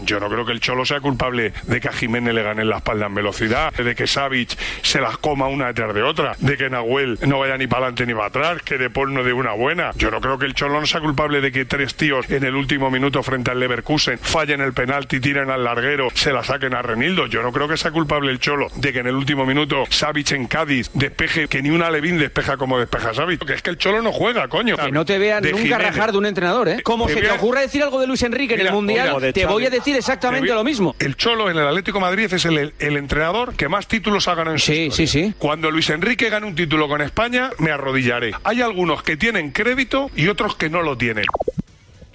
[0.01, 2.77] Yo no creo que el Cholo sea culpable de que a Jiménez le ganen la
[2.77, 6.69] espalda en velocidad, de que Savic se las coma una detrás de otra, de que
[6.69, 9.53] Nahuel no vaya ni para adelante ni para atrás, que De Paul no dé una
[9.53, 9.91] buena.
[9.95, 12.55] Yo no creo que el Cholo no sea culpable de que tres tíos en el
[12.55, 16.81] último minuto frente al Leverkusen fallen el penalti, tiren al larguero, se la saquen a
[16.81, 17.27] Renildo.
[17.27, 20.31] Yo no creo que sea culpable el Cholo de que en el último minuto Savic
[20.31, 23.45] en Cádiz despeje, que ni una Levín despeja como despeja Savic.
[23.45, 24.75] Que es que el Cholo no juega, coño.
[24.77, 25.77] Que no te vean nunca Jiménez.
[25.79, 26.81] rajar de un entrenador, ¿eh?
[26.83, 29.65] Como Te se te ocurra decir algo de Luis Enrique en el Mundial, te voy
[29.65, 30.95] a decir exactamente lo mismo.
[30.99, 34.35] El Cholo en el Atlético de Madrid es el, el entrenador que más títulos ha
[34.35, 35.33] ganado en su Sí, sí, sí.
[35.39, 38.31] Cuando Luis Enrique gane un título con España, me arrodillaré.
[38.43, 41.25] Hay algunos que tienen crédito y otros que no lo tienen.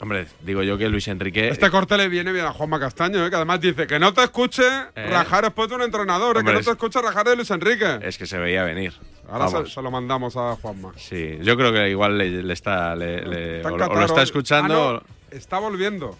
[0.02, 1.48] Hombre, digo yo que Luis Enrique...
[1.50, 3.28] Este corte le viene bien a Juanma Castaño, ¿eh?
[3.28, 4.62] que además dice que no te escuche
[4.96, 6.38] rajar después de un entrenador, ¿eh?
[6.38, 7.98] Hombre, que no te escuche rajar de Luis Enrique.
[8.00, 8.94] Es que se veía venir.
[9.28, 10.92] Ahora se, lo mandamos a Juanma.
[10.96, 13.98] Sí, yo creo que igual le, le está, le- le- Está o, lo- o Qatar
[13.98, 14.88] lo está escuchando.
[14.96, 16.16] Ah, no, está volviendo.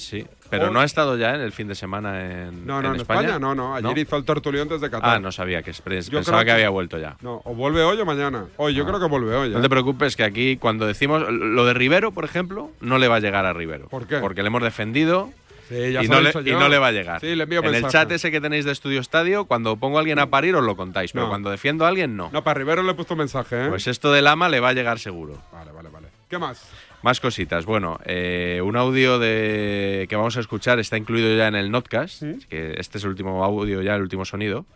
[0.00, 2.94] Sí, pero no ha estado ya en el fin de semana en, No, no, en
[2.96, 3.20] en España.
[3.20, 3.74] España, no, no.
[3.74, 5.16] Ayer hizo el tertulión desde Qatar.
[5.16, 7.16] Ah, no sabía que Yo pensaba que, que- había vuelto ya.
[7.20, 8.46] No, o vuelve hoy o mañana.
[8.56, 8.86] Hoy, yo Ah.
[8.88, 9.50] creo que vuelve hoy.
[9.50, 9.62] No ¿eh?
[9.62, 13.20] te preocupes que aquí cuando decimos lo de Rivero, por ejemplo, no le va a
[13.20, 13.88] llegar a Rivero.
[13.88, 14.18] ¿Por qué?
[14.18, 15.30] Porque le hemos defendido
[15.68, 17.20] Sí, ya y, no le, y no le va a llegar.
[17.20, 20.00] Sí, le envío en el chat ese que tenéis de Estudio Estadio, cuando pongo a
[20.00, 22.28] alguien a parir os lo contáis, pero cuando defiendo a alguien no.
[22.32, 23.68] No, para Rivero le he puesto un mensaje, ¿eh?
[23.68, 25.40] Pues esto del ama le va a llegar seguro.
[25.52, 26.08] Vale, vale, vale.
[26.28, 26.68] ¿Qué más?
[27.02, 27.64] Más cositas.
[27.64, 32.22] Bueno, eh, un audio de que vamos a escuchar está incluido ya en el notcast,
[32.48, 34.66] que este es el último audio ya, el último sonido.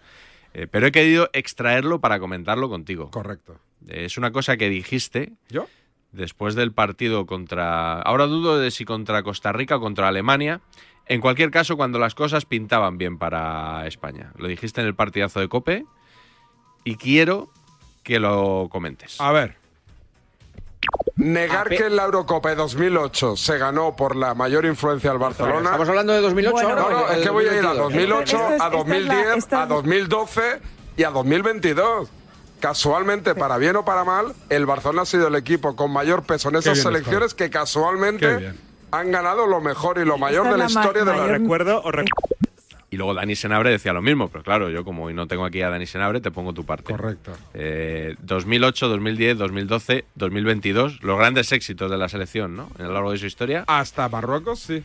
[0.54, 3.10] eh, pero he querido extraerlo para comentarlo contigo.
[3.10, 3.58] Correcto.
[3.88, 5.66] Eh, es una cosa que dijiste ¿Yo?
[6.12, 8.00] después del partido contra...
[8.00, 10.60] Ahora dudo de si contra Costa Rica o contra Alemania.
[11.06, 14.32] En cualquier caso, cuando las cosas pintaban bien para España.
[14.38, 15.84] Lo dijiste en el partidazo de Cope
[16.84, 17.50] y quiero
[18.02, 19.20] que lo comentes.
[19.20, 19.63] A ver.
[21.16, 25.64] Negar que en la Eurocopa de 2008 se ganó por la mayor influencia del Barcelona.
[25.70, 27.78] ¿Estamos hablando de 2008 No, ahora no, o es que voy a ir a 2022?
[27.78, 30.60] 2008, Esto es- a esta es la- 2010, esta es- a 2012
[30.96, 32.08] y a 2022.
[32.60, 36.48] Casualmente, para bien o para mal, el Barcelona ha sido el equipo con mayor peso
[36.48, 38.54] en esas selecciones que Qué casualmente
[38.90, 42.08] han ganado lo mejor y lo mayor de la historia de la Recuerdo, o rec-
[42.94, 45.60] Y luego Dani Senabre decía lo mismo, pero claro, yo como hoy no tengo aquí
[45.62, 46.92] a Dani Senabre, te pongo tu parte.
[46.92, 47.32] Correcto.
[47.52, 52.68] Eh, 2008, 2010, 2012, 2022, los grandes éxitos de la selección, ¿no?
[52.78, 53.64] A lo largo de su historia.
[53.66, 54.84] Hasta Marruecos, sí.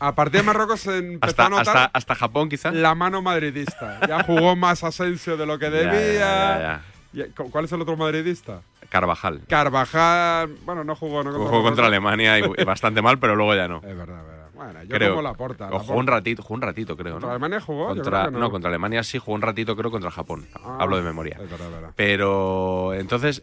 [0.00, 2.72] A partir de Marruecos se empezó Hasta, a notar hasta, hasta Japón, quizá.
[2.72, 4.00] la mano madridista.
[4.08, 6.18] Ya jugó más Asensio de lo que ya, debía.
[6.18, 6.82] ya,
[7.14, 7.26] ya.
[7.26, 8.60] Y- ¿cu- ¿Cuál es el otro madridista?
[8.88, 9.42] Carvajal.
[9.48, 10.48] Carvajal.
[10.64, 11.22] Bueno, no jugó.
[11.22, 13.76] No Jugó contra Alemania y, y bastante mal, pero luego ya no.
[13.78, 14.35] Es verdad, es verdad.
[14.56, 15.10] Bueno, yo creo.
[15.10, 15.68] como la porta.
[15.70, 17.32] O jugó un ratito, jugó un ratito, creo, ¿Contra ¿no?
[17.34, 17.88] Alemania jugó?
[17.88, 18.50] Contra, no.
[18.50, 20.46] contra Alemania sí, jugó un ratito, creo, contra Japón.
[20.54, 21.38] Ah, Hablo de memoria.
[21.40, 21.90] Es verdad, es verdad.
[21.94, 23.42] Pero entonces,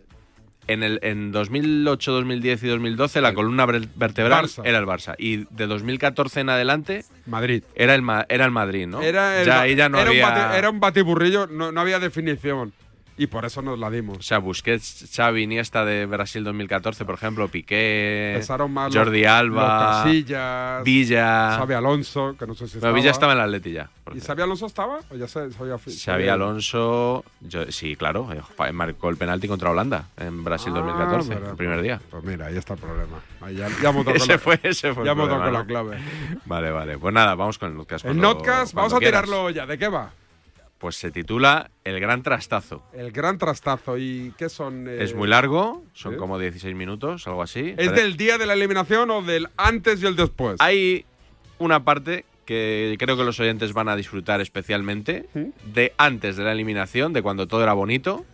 [0.67, 4.61] en, el, en 2008, 2010 y 2012, la columna ver- vertebral Barça.
[4.65, 5.13] era el Barça.
[5.17, 7.63] Y de 2014 en adelante, Madrid.
[7.75, 9.01] era el, era el Madrid, ¿no?
[9.01, 10.49] Era, el ya ahí ya no era había.
[10.49, 12.73] Un era un batiburrillo, no, no había definición.
[13.17, 14.25] Y por eso nos la O dimos.
[14.25, 20.83] sea, Busquets, Xavi, Iniesta de Brasil 2014, por ejemplo, Piqué, los- Jordi Alba, los Casillas,
[20.83, 21.57] Villa.
[21.57, 22.93] Xavi Alonso, que no sé si estaba.
[22.93, 23.89] Villa estaba en el Atleti ya.
[24.13, 24.99] ¿Y Xavi Alonso estaba?
[25.09, 29.17] ¿O ya se, se había se Xavi había- Alonso, yo- sí, claro, eh, marcó el
[29.17, 32.01] penalti contra Holanda en Brasil Ah, 2014, verdad, el primer día.
[32.09, 33.19] Pues mira, ahí está el problema.
[33.41, 35.97] Ahí ya, ya ese la- fue, ese fue Ya el problema, con la clave.
[36.45, 36.97] Vale, vale.
[36.97, 38.05] Pues nada, vamos con el Notcast.
[38.05, 39.23] El Notcast, vamos a quieras.
[39.23, 39.65] tirarlo ya.
[39.65, 40.11] ¿De qué va?
[40.83, 42.83] Pues se titula El Gran Trastazo.
[42.91, 43.97] El gran trastazo.
[43.97, 44.85] ¿Y qué son?
[44.89, 46.17] eh, Es muy largo, son ¿sí?
[46.17, 47.73] como 16 minutos, algo así.
[47.77, 50.57] ¿Es del día de la eliminación o del antes y el después?
[50.59, 51.05] Hay
[51.57, 55.25] una parte que creo que los oyentes van a disfrutar especialmente
[55.73, 58.25] de antes de la eliminación, de cuando todo era bonito.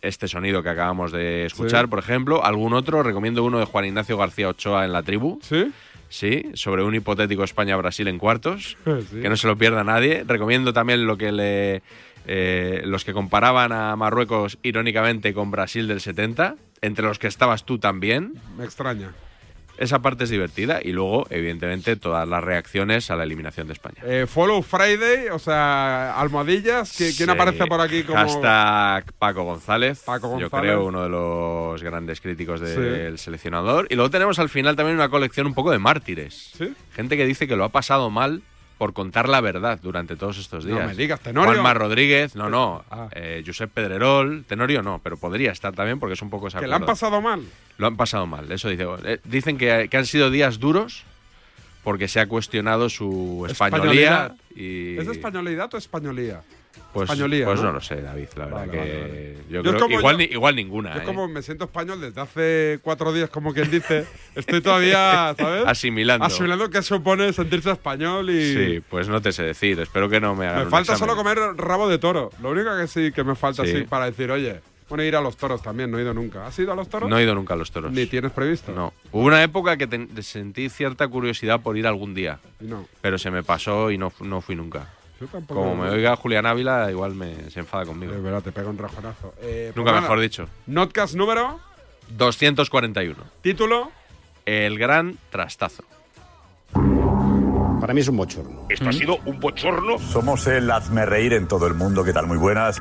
[0.00, 1.90] Este sonido que acabamos de escuchar, Sí.
[1.90, 2.42] por ejemplo.
[2.46, 5.38] Algún otro, recomiendo uno de Juan Ignacio García Ochoa en la tribu.
[5.42, 5.70] ¿Sí?
[6.14, 8.76] Sí, sobre un hipotético España-Brasil en cuartos.
[9.10, 9.20] Sí.
[9.20, 10.22] Que no se lo pierda nadie.
[10.24, 11.82] Recomiendo también lo que le.
[12.26, 17.64] eh, los que comparaban a Marruecos irónicamente con Brasil del 70, entre los que estabas
[17.64, 18.34] tú también.
[18.56, 19.10] Me extraña.
[19.76, 23.96] Esa parte es divertida y luego, evidentemente, todas las reacciones a la eliminación de España.
[24.04, 26.92] Eh, follow Friday, o sea, almohadillas.
[26.92, 27.30] ¿Qui- ¿Quién Sí.
[27.30, 28.18] aparece por aquí como.?
[28.18, 30.02] Hashtag Paco González.
[30.06, 30.70] Paco Yo González.
[30.72, 33.86] creo uno de los grandes críticos del seleccionador.
[33.90, 36.52] Y luego tenemos al final también una colección un poco de mártires.
[36.56, 36.72] ¿Sí?
[36.94, 38.42] Gente que dice que lo ha pasado mal
[38.84, 40.86] por contar la verdad durante todos estos No días.
[40.88, 41.52] me digas, Tenorio.
[41.54, 42.84] Juanma Rodríguez, no, no.
[42.90, 43.08] Ah.
[43.12, 46.66] Eh, Josep Pedrerol, Tenorio no, pero podría estar también porque es un poco esa ¿Que
[46.66, 47.42] le han pasado mal?
[47.78, 48.84] Lo han pasado mal, eso dice.
[49.04, 51.04] Eh, dicen que, que han sido días duros
[51.82, 54.26] porque se ha cuestionado su españolía.
[54.26, 54.36] Españolidad.
[54.54, 56.42] Y, ¿Es españolidad o españolía?
[56.94, 57.66] Pues, Españolía, pues ¿no?
[57.66, 59.36] no lo sé, David, la verdad Vale, que vale, vale.
[59.50, 60.94] yo Yo creo como igual, yo- ni- igual ninguna.
[60.94, 61.04] Yo ¿eh?
[61.04, 65.64] como me siento español desde hace cuatro días, como quien dice, estoy todavía, ¿sabes?
[65.66, 66.24] Asimilando.
[66.24, 68.54] Asimilando qué supone sentirse español y...
[68.54, 69.78] Sí, pues no te sé decir.
[69.80, 72.30] Espero que no me hagan Me falta solo comer rabo de toro.
[72.40, 73.82] Lo único que sí que me falta Sí.
[73.88, 76.46] para decir, oye, bueno, ir a los toros también, no he ido nunca.
[76.46, 77.10] ¿Has ido a los toros?
[77.10, 77.90] No he ido nunca a los toros.
[77.90, 78.70] Ni tienes previsto.
[78.72, 78.92] No.
[79.10, 79.88] Hubo una época que
[80.22, 82.38] sentí cierta curiosidad por ir algún día.
[82.60, 82.86] No.
[83.00, 84.86] Pero se me pasó y no, no fui nunca.
[85.24, 85.60] Yo tampoco.
[85.60, 88.12] Como me oiga Julián Ávila, igual me, se enfada conmigo.
[88.12, 89.32] Es verdad, te pega un rajonazo.
[89.40, 90.48] Eh, pues Nunca mejor dicho.
[90.66, 91.60] Notcast número,
[92.10, 93.16] 241.
[93.40, 93.90] título.
[94.44, 95.84] El gran trastazo.
[97.80, 98.66] Para mí es un bochorno.
[98.68, 99.98] Esto ha sido un bochorno.
[99.98, 102.04] Somos el hazme reír en todo el mundo.
[102.04, 102.26] ¿Qué tal?
[102.26, 102.78] Muy buenas.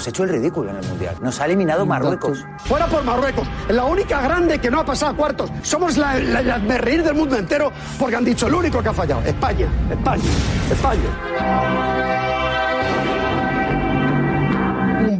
[0.00, 1.16] Hemos hecho el ridículo en el Mundial.
[1.20, 2.42] Nos ha eliminado Marruecos.
[2.64, 5.50] Fuera por Marruecos, la única grande que no ha pasado a cuartos.
[5.60, 8.88] Somos la, la, la me reír del mundo entero porque han dicho el único que
[8.88, 9.20] ha fallado.
[9.26, 10.22] España, España,
[10.70, 12.19] España.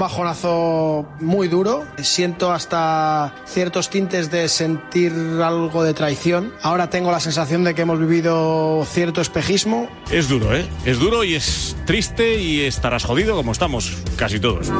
[0.01, 1.87] Bajonazo muy duro.
[1.99, 5.13] Siento hasta ciertos tintes de sentir
[5.45, 6.53] algo de traición.
[6.63, 9.89] Ahora tengo la sensación de que hemos vivido cierto espejismo.
[10.11, 10.69] Es duro, ¿eh?
[10.85, 14.73] Es duro y es triste y estarás jodido como estamos casi todos.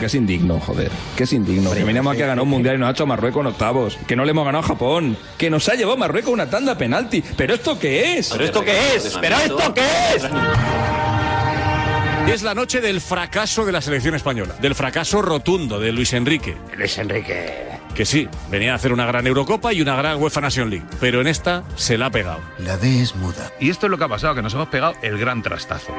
[0.00, 0.90] Que es indigno, joder.
[1.16, 1.70] Que es indigno.
[1.70, 3.96] Que venimos aquí a ganar un mundial y nos ha hecho Marruecos en octavos.
[4.06, 5.16] Que no le hemos ganado a Japón.
[5.38, 7.22] Que nos ha llevado Marruecos una tanda penalti.
[7.36, 8.30] ¿Pero esto qué es?
[8.30, 9.18] ¿Pero esto qué es?
[9.20, 9.82] ¿Pero esto qué
[10.16, 10.24] es?
[10.24, 10.30] Es
[12.44, 14.54] la noche del fracaso de la selección española.
[14.60, 16.56] Del fracaso rotundo de Luis Enrique.
[16.76, 17.68] Luis Enrique.
[17.94, 20.86] Que sí, venía a hacer una gran Eurocopa y una gran UEFA Nation League.
[21.00, 22.40] Pero en esta se la ha pegado.
[22.58, 23.50] La D es muda.
[23.60, 25.94] Y esto es lo que ha pasado, que nos hemos pegado el gran trastazo.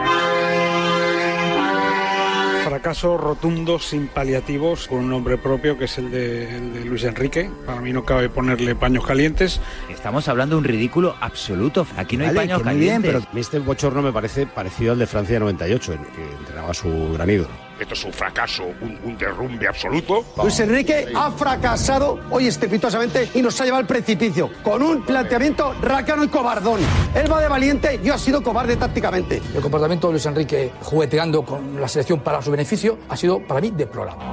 [2.75, 7.05] Fracaso rotundo, sin paliativos, con un nombre propio que es el de, el de Luis
[7.05, 7.49] Enrique.
[7.65, 9.61] Para mí no cabe ponerle paños calientes.
[9.89, 11.87] Estamos hablando de un ridículo absoluto.
[11.95, 13.27] Aquí no hay Vale, paños que muy bien, calientes.
[13.31, 17.13] pero este bochorno me parece parecido al de Francia 98, en que entrenaba a su
[17.13, 17.64] gran ídolo.
[17.79, 20.25] Esto es un fracaso, un, un derrumbe absoluto.
[20.41, 25.73] Luis Enrique ha fracasado hoy estrepitosamente y nos ha llevado al precipicio con un planteamiento
[25.81, 26.79] rácano y cobardón.
[27.13, 29.41] Él va de valiente, yo ha sido cobarde tácticamente.
[29.53, 33.59] El comportamiento de Luis Enrique jugueteando con la selección para su beneficio ha sido para
[33.59, 34.23] mí deplorable.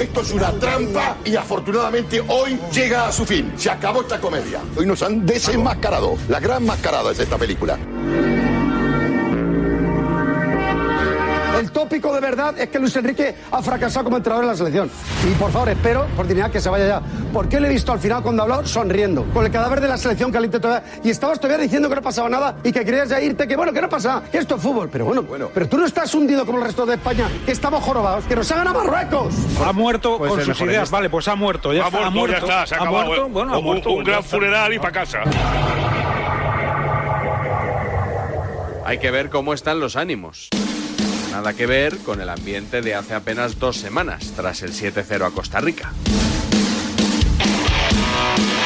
[0.00, 3.52] Esto es una trampa y afortunadamente hoy llega a su fin.
[3.56, 4.60] Se acabó esta comedia.
[4.76, 6.16] Hoy nos han desenmascarado.
[6.28, 7.78] La gran mascarada es esta película.
[11.90, 14.88] Tópico de verdad es que Luis Enrique ha fracasado como entrenador en la selección.
[15.28, 17.02] Y por favor, espero, por dignidad, que se vaya ya.
[17.32, 20.30] Porque le he visto al final cuando habló sonriendo, con el cadáver de la selección
[20.30, 20.88] caliente todavía.
[21.02, 23.72] Y estabas todavía diciendo que no pasaba nada y que querías ya irte, que bueno,
[23.72, 24.88] que no pasa, que esto es fútbol.
[24.88, 28.24] Pero bueno, pero tú no estás hundido como el resto de España, que estamos jorobados,
[28.24, 29.34] que nos hagan a Marruecos.
[29.66, 30.92] Ha muerto Puede con sus ideas.
[30.92, 31.72] Vale, pues ha muerto.
[31.72, 33.06] Ya ha, está, muerto, ya está, se ha ha acabado.
[33.06, 35.22] muerto, bueno, ha un, muerto, un pues gran funeral y para casa.
[38.84, 40.50] Hay que ver cómo están los ánimos.
[41.30, 45.30] Nada que ver con el ambiente de hace apenas dos semanas, tras el 7-0 a
[45.30, 45.92] Costa Rica.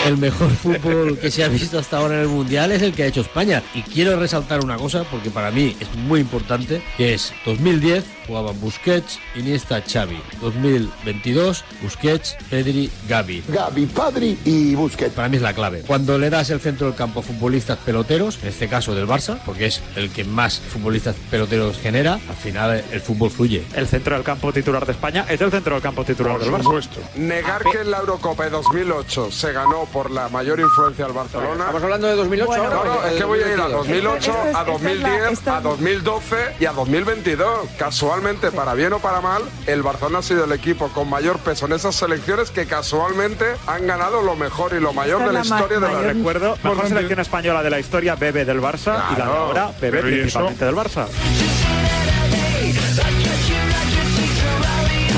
[0.07, 3.05] el mejor fútbol que se ha visto hasta ahora en el Mundial es el que
[3.05, 3.63] ha hecho España.
[3.75, 8.61] Y quiero resaltar una cosa, porque para mí es muy importante, que es 2010 jugaban
[8.61, 10.21] Busquets, Iniesta, Xavi.
[10.41, 13.43] 2022, Busquets, Pedri, Gavi.
[13.49, 15.15] Gavi, Padri y Busquets.
[15.15, 15.83] Para mí es la clave.
[15.87, 19.39] Cuando le das el centro del campo a futbolistas peloteros, en este caso del Barça,
[19.45, 23.65] porque es el que más futbolistas peloteros genera, al final el fútbol fluye.
[23.75, 26.63] El centro del campo titular de España es el centro del campo titular del Barça.
[26.63, 27.01] supuesto.
[27.17, 31.65] Negar que en la Eurocopa de 2008 se ganó por la mayor influencia del Barcelona.
[31.65, 32.95] Estamos hablando de 2008 No, ahora.
[32.95, 35.33] no, es que voy a ir a 2008, Esto es- a esta es la- 2010,
[35.33, 37.69] esta- a 2012 y a 2022.
[38.15, 41.67] Casualmente, para bien o para mal, el Barcelona ha sido el equipo con mayor peso
[41.67, 45.41] en esas selecciones que casualmente han ganado lo mejor y lo mayor Esta de la
[45.41, 49.19] historia de la mayor- Recuerdo, mejor selección española de la historia bebe del Barça y
[49.19, 51.07] la de ahora bebe principalmente del Barça.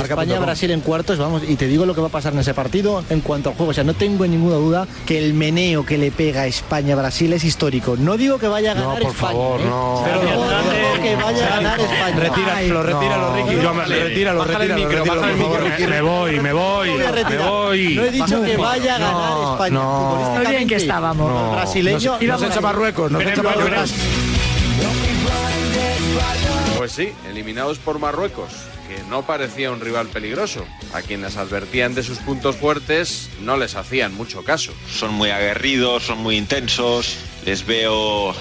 [0.06, 3.04] España-Brasil en cuartos, vamos, y te digo lo que va a pasar en ese partido
[3.10, 3.70] en cuanto al juego.
[3.70, 7.44] O sea, no tengo ninguna duda que el meneo que le pega a España-Brasil es
[7.44, 7.96] histórico.
[7.98, 9.32] No digo que vaya a ganar por España.
[9.32, 9.64] favor, ¿eh?
[9.64, 10.02] no.
[10.04, 12.16] Pero no digo que vaya a ganar España.
[12.20, 13.56] Retíralo, retíralo, Ricky.
[13.56, 15.70] no, retíralo, Bájale el retíralo, micro, retíralo, bájale el por favor.
[15.70, 15.88] micro.
[15.88, 17.94] Me voy, me voy, me voy.
[17.96, 19.74] No he dicho que vaya a ganar No, España.
[19.74, 20.34] no.
[20.36, 21.52] Muy bien que estábamos.
[21.52, 23.92] brasileño Nos echa Marruecos, nos echa Marruecos.
[26.76, 28.50] Pues sí, eliminados por Marruecos,
[28.88, 30.64] que no parecía un rival peligroso.
[30.92, 34.72] A quienes advertían de sus puntos fuertes no les hacían mucho caso.
[34.90, 37.18] Son muy aguerridos, son muy intensos.
[37.46, 38.34] Les veo eh,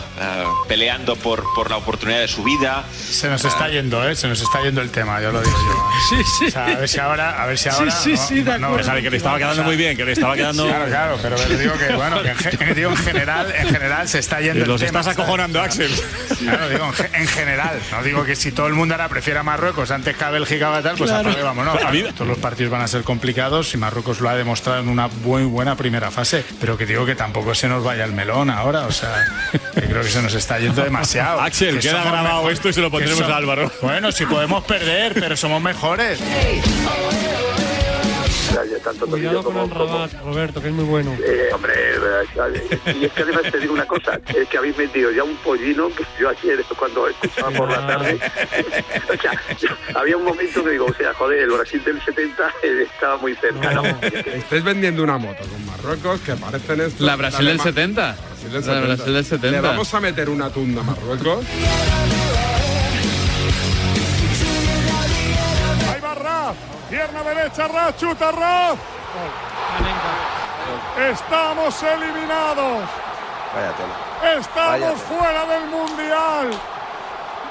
[0.68, 2.84] peleando por, por la oportunidad de su vida.
[2.92, 4.16] Se nos está yendo, ¿eh?
[4.16, 5.90] Se nos está yendo el tema, yo lo digo yo.
[6.10, 6.46] Sí, sí.
[6.48, 7.92] O sea, a ver si ahora, a ver si ahora.
[7.92, 8.94] sí, no- sí, de no- acuerdo.
[8.96, 10.66] Que le estaba quedando muy bien, que le estaba quedando.
[10.86, 14.18] Claro, claro, pero digo que, bueno, que en, ge- digo, en general, en general se
[14.20, 15.02] está yendo Los el tema.
[15.02, 15.20] estás ¿sabes?
[15.20, 15.92] acojonando, Axel.
[16.40, 17.80] Claro, digo, en, ge- en general.
[17.92, 20.82] No digo que si todo el mundo ahora prefiera Marruecos antes que a Bélgica o
[20.82, 21.30] tal, pues Claro.
[21.30, 24.90] A mí- Todos los partidos van a ser complicados y Marruecos lo ha demostrado en
[24.90, 26.44] una muy buena primera fase.
[26.60, 29.26] Pero que digo que tampoco se nos vaya el melón ahora, o sea,
[29.74, 31.42] que creo que se nos está yendo demasiado.
[31.42, 33.72] Axel, Que queda grabado mejor- esto y se lo pondremos a Álvaro.
[33.82, 36.20] Bueno, si podemos perder, pero somos mejores.
[39.10, 41.16] Cuidado con el Rabat, Roberto, que es muy bueno.
[41.24, 41.74] Eh, hombre,
[43.00, 45.90] y es que además te digo una cosa, es que habéis metido ya un pollino
[45.90, 48.20] que yo ayer cuando escuchaba por la tarde,
[49.14, 49.42] o sea,
[49.96, 53.36] había un momento que digo, o sea, joder, el Brasil del 70 eh, estaba muy
[53.36, 53.84] cerca, ¿no?
[54.02, 57.02] Estáis vendiendo una moto con Marruecos que parecen estos.
[57.02, 58.16] ¿La Brasil del alema- 70?
[58.16, 58.86] Brasil del La 70.
[58.96, 59.52] Brasil del 70.
[59.52, 61.46] Le vamos a meter una tunda a Marruecos.
[66.90, 68.80] Pierna derecha, Raf, chuta Raf.
[70.98, 72.90] Estamos eliminados.
[74.38, 76.52] Estamos fuera del mundial.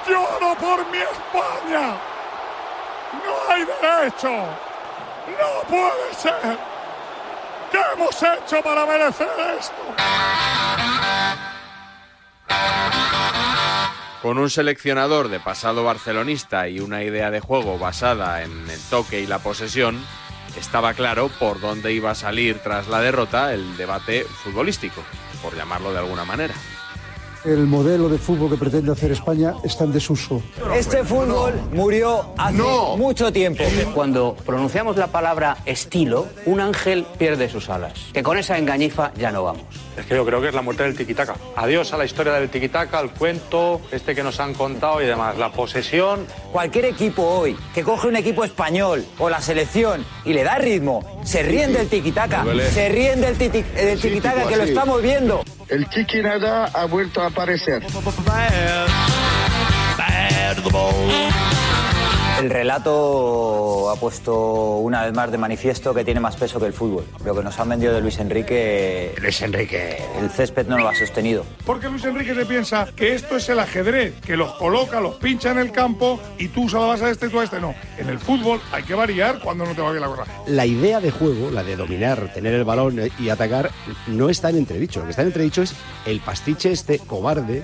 [0.06, 1.96] Lloro por mi España.
[3.24, 4.30] No hay derecho.
[4.30, 6.58] No puede ser.
[7.70, 9.74] ¿Qué hemos hecho para merecer esto?
[14.24, 19.20] Con un seleccionador de pasado barcelonista y una idea de juego basada en el toque
[19.20, 20.02] y la posesión,
[20.58, 25.02] estaba claro por dónde iba a salir tras la derrota el debate futbolístico,
[25.42, 26.54] por llamarlo de alguna manera.
[27.44, 30.40] El modelo de fútbol que pretende hacer España está en desuso.
[30.74, 32.62] Este fútbol murió hace
[32.96, 33.62] mucho tiempo.
[33.92, 37.92] Cuando pronunciamos la palabra estilo, un ángel pierde sus alas.
[38.14, 39.64] Que con esa engañifa ya no vamos.
[39.98, 41.36] Es que yo creo que es la muerte del tiquitaca.
[41.54, 45.36] Adiós a la historia del tiquitaca, al cuento este que nos han contado y demás.
[45.36, 46.26] La posesión.
[46.50, 51.20] Cualquier equipo hoy que coge un equipo español o la selección y le da ritmo,
[51.24, 55.44] se ríen del tiquitaca, se ríen del, tiquitaca que lo estamos viendo.
[55.74, 57.82] El Tiki Nada ha vuelto a aparecer.
[62.40, 66.72] El relato ha puesto una vez más de manifiesto que tiene más peso que el
[66.72, 67.04] fútbol.
[67.24, 69.14] Lo que nos han vendido de Luis Enrique.
[69.20, 70.02] Luis Enrique.
[70.20, 71.46] El césped no lo ha sostenido.
[71.64, 75.52] Porque Luis Enrique se piensa que esto es el ajedrez, que los coloca, los pincha
[75.52, 77.72] en el campo y tú usas la base de este y tú a este no.
[77.98, 80.24] En el fútbol hay que variar cuando no te va bien la cosa.
[80.48, 83.70] La idea de juego, la de dominar, tener el balón y atacar,
[84.08, 85.00] no está en entredicho.
[85.00, 87.62] Lo que está en entredicho es el pastiche este cobarde,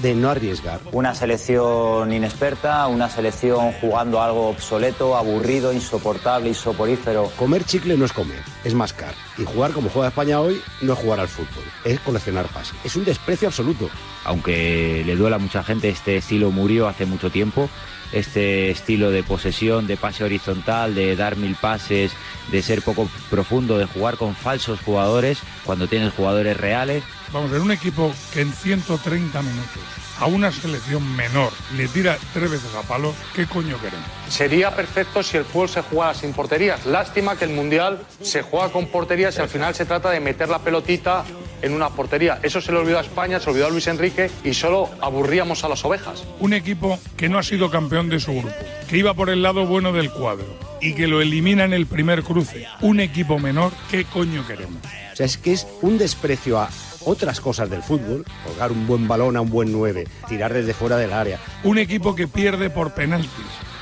[0.00, 0.78] de no arriesgar.
[0.92, 3.72] Una selección inexperta, una selección
[4.12, 7.30] algo obsoleto, aburrido, insoportable, insoporífero.
[7.36, 9.14] Comer chicle no es comer, es mascar.
[9.38, 12.76] Y jugar como juega España hoy no es jugar al fútbol, es coleccionar pases.
[12.84, 13.88] Es un desprecio absoluto.
[14.24, 17.68] aunque le duela a mucha gente, este estilo murió hace mucho tiempo.
[18.12, 22.12] Este estilo de posesión, de pase horizontal, de dar mil pases,
[22.52, 27.02] de ser poco profundo, de jugar con falsos jugadores cuando tienes jugadores reales.
[27.32, 32.50] Vamos, en un equipo que en 130 minutos a una selección menor le tira tres
[32.50, 34.06] veces a palo, ¿qué coño queremos?
[34.28, 36.86] Sería perfecto si el fútbol se jugara sin porterías.
[36.86, 40.48] Lástima que el Mundial se juega con porterías y al final se trata de meter
[40.48, 41.24] la pelotita
[41.62, 42.38] en una portería.
[42.42, 45.68] Eso se le olvidó a España, se olvidó a Luis Enrique y solo aburríamos a
[45.68, 46.24] las ovejas.
[46.40, 48.54] Un equipo que no ha sido campeón de su grupo,
[48.94, 50.46] que iba por el lado bueno del cuadro
[50.80, 52.64] y que lo elimina en el primer cruce.
[52.80, 54.76] Un equipo menor, ¿qué coño queremos?
[55.12, 56.70] O sea, es que es un desprecio a
[57.04, 60.96] otras cosas del fútbol, colgar un buen balón a un buen 9, tirar desde fuera
[60.96, 61.40] del área.
[61.64, 63.30] Un equipo que pierde por penaltis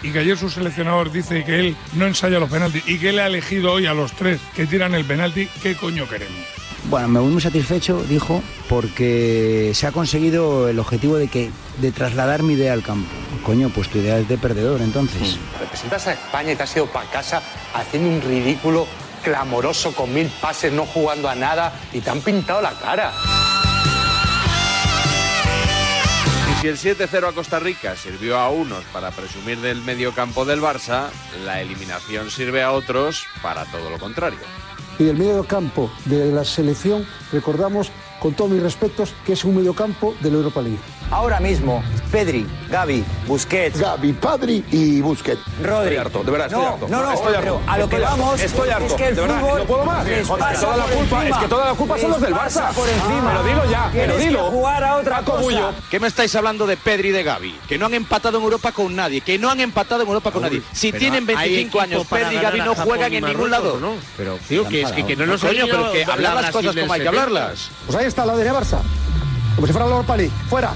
[0.03, 3.19] y que ayer su seleccionador dice que él no ensaya los penaltis y que él
[3.19, 6.41] ha elegido hoy a los tres que tiran el penalti, ¿qué coño queremos?
[6.89, 11.51] Bueno, me voy muy satisfecho, dijo, porque se ha conseguido el objetivo de que
[11.83, 13.11] de trasladar mi idea al campo.
[13.43, 15.39] Coño, pues tu idea es de perdedor, entonces.
[15.59, 17.43] Representas a España y te has ido para casa
[17.75, 18.87] haciendo un ridículo
[19.23, 23.13] clamoroso con mil pases, no jugando a nada y te han pintado la cara.
[26.53, 30.61] Y si el 7-0 a Costa Rica sirvió a unos para presumir del mediocampo del
[30.61, 31.09] Barça,
[31.45, 34.41] la eliminación sirve a otros para todo lo contrario.
[34.99, 37.91] Y el medio campo de la selección, recordamos,
[38.21, 40.79] con todos mis respetos, que es un mediocampo de la Europa League.
[41.13, 43.79] Ahora mismo, Pedri, Gaby, Busquets.
[43.79, 45.43] Gaby, Padri y Busquets.
[45.63, 45.89] Rodri.
[45.91, 46.89] Estoy harto, de verdad, estoy no, harto.
[46.89, 47.61] No, no, estoy harto.
[47.67, 48.87] a lo que vamos Estoy harto.
[48.87, 50.07] es que el de verdad, fútbol no puedo más.
[50.07, 52.35] les Es que pasa toda la culpa, es que toda la culpa son los del
[52.35, 52.73] Barça.
[52.73, 53.29] por encima.
[53.29, 54.45] Me lo digo ya, me lo digo.
[54.47, 55.43] que jugar a otra Paco cosa.
[55.43, 55.73] Bullo.
[55.91, 57.61] ¿Qué me estáis hablando de Pedri y de Gaby?
[57.69, 60.41] Que no han empatado en Europa con nadie, que no han empatado en Europa con
[60.43, 60.63] nadie.
[60.73, 63.79] Si tienen hay 25 años, Pedri y Gaby no juegan en ningún lado.
[63.79, 63.97] ¿no?
[64.17, 66.91] Pero, Tío, que es que, no nos Coño, pero que la hablar las cosas como
[66.95, 67.11] hay que 70.
[67.11, 67.71] hablarlas.
[67.87, 68.79] Pues ahí está la de Barça.
[69.63, 70.33] Como si fuera Europa League.
[70.49, 70.75] Fuera.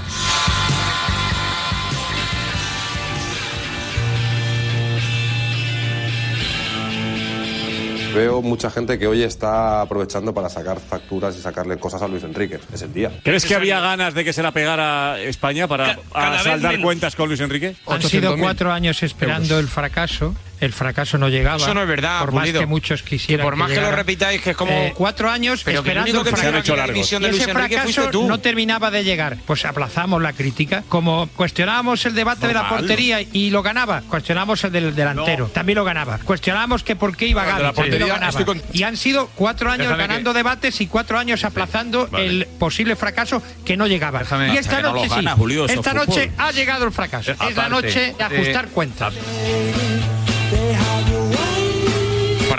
[8.15, 12.23] Veo mucha gente que hoy está aprovechando para sacar facturas y sacarle cosas a Luis
[12.23, 12.59] Enrique.
[12.73, 13.11] Es el día.
[13.25, 17.27] ¿Crees que había ganas de que se la pegara España para a saldar cuentas con
[17.27, 17.75] Luis Enrique?
[17.87, 20.33] Han sido cuatro años esperando el fracaso.
[20.59, 21.57] El fracaso no llegaba.
[21.57, 22.59] Eso no es verdad, Por más Pulido.
[22.61, 23.43] que muchos quisieran.
[23.43, 23.97] Que por más que lo llegara.
[23.97, 26.55] repitáis, que es como- Eh, cuatro años Pero que el esperando que el fracaso.
[26.55, 26.93] han hecho largos.
[26.95, 28.27] división de Y ese fracaso tú.
[28.27, 29.37] no terminaba de llegar.
[29.45, 30.83] Pues aplazamos la crítica.
[30.89, 35.47] Como cuestionábamos el debate de la portería y lo ganaba, cuestionamos el del delantero.
[35.53, 36.17] También lo ganaba.
[36.23, 37.63] Cuestionamos que por qué iba No, Gaby.
[37.63, 38.45] lo portería ganaba.
[38.45, 42.25] con- Y han sido cuatro años Déjame ganando debates y cuatro años aplazando Vale.
[42.25, 44.19] el posible fracaso que no llegaba.
[44.19, 45.73] Déjame- y esta que no lo noche sí.
[45.73, 47.31] Esta noche ha llegado el fracaso.
[47.31, 49.13] Eh, es la noche de ajustar eh, cuentas.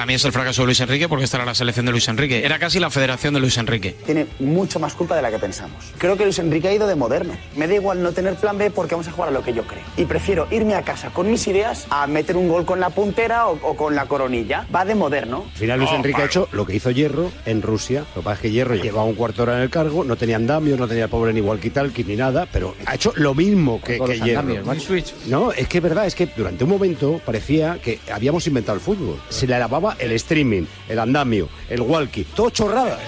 [0.08, 2.42] Mí es el fracaso de Luis Enrique porque esta era la selección de Luis Enrique.
[2.42, 3.94] Era casi la federación de Luis Enrique.
[4.06, 5.84] Tiene mucho más culpa de la que pensamos.
[5.98, 7.34] Creo que Luis Enrique ha ido de moderno.
[7.56, 9.64] Me da igual no tener plan B porque vamos a jugar a lo que yo
[9.66, 9.82] creo.
[9.98, 13.48] Y prefiero irme a casa con mis ideas a meter un gol con la puntera
[13.48, 14.66] o, o con la coronilla.
[14.74, 15.44] Va de moderno.
[15.52, 18.06] Al final Luis Oh, Enrique ha hecho lo que hizo Hierro en Rusia.
[18.16, 20.16] Lo que pasa es que Hierro llevaba un cuarto de hora en el cargo, no
[20.16, 23.98] tenía andamios, no tenía pobre ni walkie-talkie ni nada, pero ha hecho lo mismo que,
[24.00, 24.40] que Hierro.
[24.40, 24.88] andamios.
[25.26, 28.80] No, es que es verdad, es que durante un momento parecía que habíamos inventado el
[28.80, 29.20] fútbol.
[29.28, 32.98] Se le alababa el streaming, el andamio, el walkie, todo chorrada.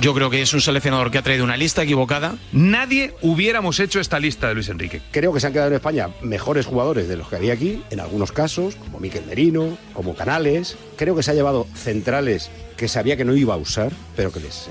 [0.00, 2.36] Yo creo que es un seleccionador que ha traído una lista equivocada.
[2.52, 5.00] Nadie hubiéramos hecho esta lista de Luis Enrique.
[5.10, 7.98] Creo que se han quedado en España mejores jugadores de los que había aquí, en
[7.98, 10.76] algunos casos, como Miquel Merino, como Canales.
[10.96, 14.38] Creo que se ha llevado centrales que sabía que no iba a usar, pero que
[14.38, 14.68] les,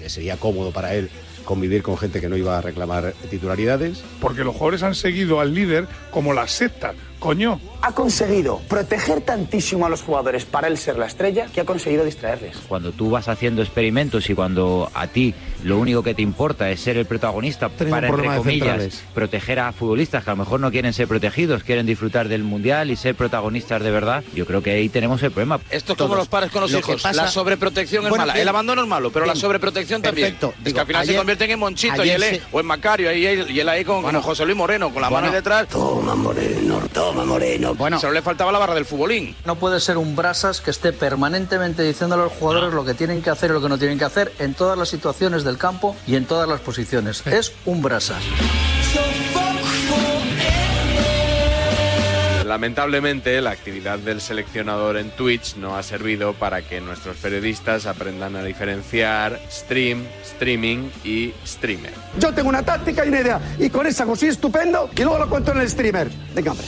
[0.00, 1.10] les sería cómodo para él
[1.46, 4.04] convivir con gente que no iba a reclamar titularidades.
[4.20, 7.60] Porque los jugadores han seguido al líder como la secta, coño.
[7.82, 12.04] Ha conseguido proteger tantísimo a los jugadores para él ser la estrella que ha conseguido
[12.04, 12.56] distraerles.
[12.68, 16.80] Cuando tú vas haciendo experimentos y cuando a ti lo único que te importa es
[16.80, 20.92] ser el protagonista para, entre comillas, proteger a futbolistas que a lo mejor no quieren
[20.92, 24.88] ser protegidos, quieren disfrutar del Mundial y ser protagonistas de verdad, yo creo que ahí
[24.88, 25.60] tenemos el problema.
[25.70, 27.02] Esto es como los padres con los Lo hijos.
[27.02, 28.32] pasa- La sobreprotección es mala.
[28.32, 28.42] bien.
[28.42, 30.28] El abandono es malo, pero la sobreprotección también.
[30.34, 30.54] Perfecto.
[30.58, 32.66] es Digo, que al final se convierten en Monchito y él es- se- o en
[32.66, 34.22] Macario él- y él ahí con, Bueno.
[34.22, 35.26] José Luis Moreno, con la Bueno.
[35.26, 35.68] mano detrás.
[35.68, 37.74] Toma, Moreno, toma, Moreno.
[37.74, 37.98] Bueno.
[37.98, 39.34] Solo le faltaba la barra del futbolín.
[39.44, 43.22] No puede ser un brasas que esté permanentemente diciéndole a los jugadores lo que tienen
[43.22, 45.96] que hacer y lo que no tienen que hacer en todas las situaciones del campo
[46.06, 47.26] y en todas las posiciones.
[47.26, 48.22] Es un brasas.
[52.46, 58.36] Lamentablemente, la actividad del seleccionador en Twitch no ha servido para que nuestros periodistas aprendan
[58.36, 61.92] a diferenciar stream, streaming y streamer.
[62.20, 63.40] Yo tengo una táctica y una idea.
[63.58, 66.08] Y con esa consigo estupendo y luego lo cuento en el streamer.
[66.36, 66.66] Venga, hombre.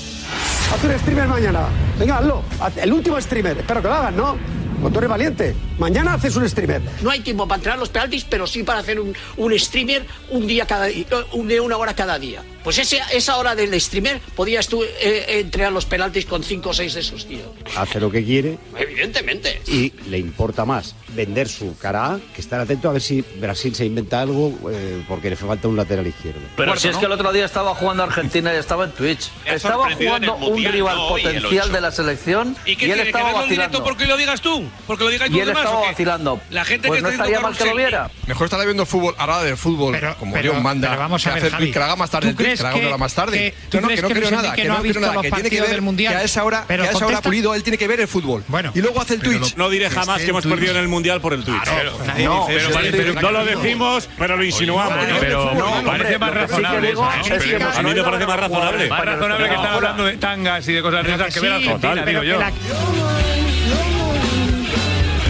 [0.74, 1.68] Haz un streamer mañana.
[1.96, 2.42] Venga, hazlo.
[2.60, 3.58] Haz el último streamer.
[3.58, 4.36] Espero que lo hagas, ¿no?
[4.80, 5.56] Pues tú eres valiente.
[5.78, 6.82] Mañana haces un streamer.
[7.02, 10.46] No hay tiempo para entrenar los penaltis, pero sí para hacer un, un streamer un
[10.46, 10.88] día cada
[11.32, 12.42] un de una hora cada día.
[12.64, 16.74] Pues ese, esa hora del streamer podías tú eh, entrenar los penaltis con cinco o
[16.74, 17.48] seis de esos tíos.
[17.76, 19.60] Hace lo que quiere Evidentemente.
[19.66, 23.74] y le importa más vender su cara A, que estar atento a ver si Brasil
[23.74, 26.40] se inventa algo eh, porque le falta un lateral izquierdo.
[26.56, 29.30] Pero si es que el otro día estaba jugando Argentina y estaba en Twitch.
[29.46, 33.24] Estaba jugando un rival no potencial de la selección ¿Y qué él tiene que estaba
[33.26, 33.78] verlo en vacilando.
[33.78, 34.64] directo porque lo digas tú?
[34.86, 35.64] Porque lo digáis Y los él demás.
[35.64, 36.40] estaba vacilando.
[36.50, 38.10] La gente Pues que no está estaría mal que lo viera.
[38.26, 40.88] Mejor estará viendo fútbol, ahora de fútbol, Pero- como pero- Dios manda.
[40.90, 42.36] pero vamos a que ver, hace el Javi, tweet, que la haga más tarde ¿tú
[42.56, 43.54] crees que que- más tarde.
[43.70, 45.50] que- no, no, que no creo nada, que no no ha visto nada, que tiene
[45.50, 46.12] que ver, del Mundial?
[46.14, 48.08] que a esa hora, Pero que a esa hora pulido, él tiene que ver el
[48.08, 48.44] fútbol.
[48.48, 48.72] Bueno.
[48.74, 49.56] Y luego hace el Twitch.
[49.56, 51.64] No diré jamás que hemos perdido en el Mundial por el Twitch.
[52.06, 52.70] nadie no, dice eso.
[52.72, 54.96] pero- pero sí, no lo decimos, pero lo insinuamos.
[55.08, 55.16] ¿no?
[55.20, 56.92] Pero no, parece más razonable.
[56.92, 57.08] ¿no?
[57.26, 58.88] Pero- A mí me parece más razonable.
[58.88, 61.56] Más razonable que estar hablando de tangas y de cosas de esas que ver a
[61.56, 62.38] Argentina, digo yo.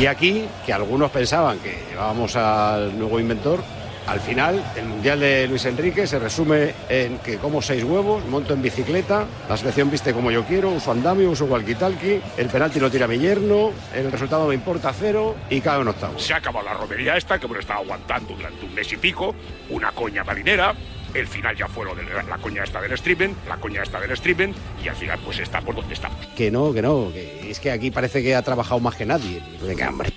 [0.00, 3.64] Y aquí, que algunos pensaban que llevábamos al nuevo inventor,
[4.08, 8.54] al final el Mundial de Luis Enrique se resume en que como seis huevos, monto
[8.54, 12.90] en bicicleta, la selección viste como yo quiero, uso andamio, uso walkie-talkie, el penalti lo
[12.90, 16.22] tira mi yerno, el resultado me importa cero y cae en octavos.
[16.22, 19.34] Se ha acabado la romería esta que hemos estado aguantando durante un mes y pico,
[19.68, 20.74] una coña marinera.
[21.14, 24.10] El final ya fue lo de la coña esta del streaming, la coña esta del
[24.10, 24.52] streaming,
[24.84, 26.18] y al final pues estamos donde estamos.
[26.36, 29.40] Que no, que no, que es que aquí parece que ha trabajado más que nadie.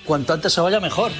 [0.05, 1.11] Cuanto antes se vaya mejor.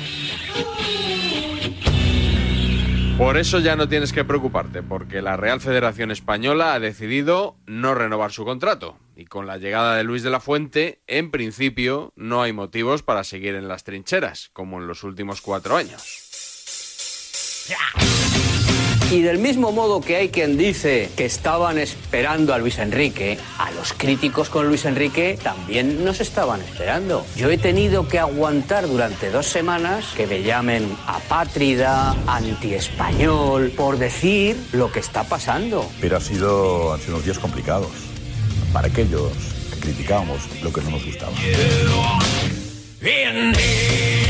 [3.18, 7.94] Por eso ya no tienes que preocuparte, porque la Real Federación Española ha decidido no
[7.94, 8.98] renovar su contrato.
[9.16, 13.24] Y con la llegada de Luis de la Fuente, en principio, no hay motivos para
[13.24, 16.30] seguir en las trincheras, como en los últimos cuatro años.
[19.12, 23.70] Y del mismo modo que hay quien dice que estaban esperando a Luis Enrique, a
[23.72, 27.26] los críticos con Luis Enrique también nos estaban esperando.
[27.36, 34.56] Yo he tenido que aguantar durante dos semanas que me llamen apátrida, antiespañol, por decir
[34.72, 35.86] lo que está pasando.
[36.00, 37.92] Pero ha sido, han sido unos días complicados
[38.72, 39.34] para aquellos
[39.74, 41.34] que criticábamos lo que no nos gustaba.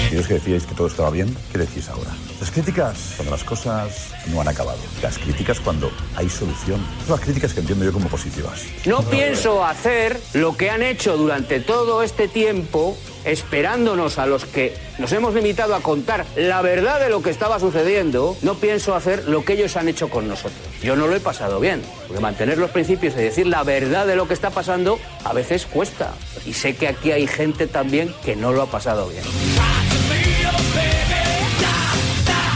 [0.07, 2.09] Aquellos que decíais que todo estaba bien, ¿qué decís ahora?
[2.41, 4.79] Las críticas cuando las cosas no han acabado.
[5.03, 6.83] Las críticas cuando hay solución.
[7.05, 8.63] Son las críticas que entiendo yo como positivas.
[8.83, 14.75] No pienso hacer lo que han hecho durante todo este tiempo, esperándonos a los que
[14.97, 19.27] nos hemos limitado a contar la verdad de lo que estaba sucediendo, no pienso hacer
[19.27, 20.59] lo que ellos han hecho con nosotros.
[20.81, 24.15] Yo no lo he pasado bien, porque mantener los principios y decir la verdad de
[24.15, 26.15] lo que está pasando a veces cuesta.
[26.47, 29.21] Y sé que aquí hay gente también que no lo ha pasado bien.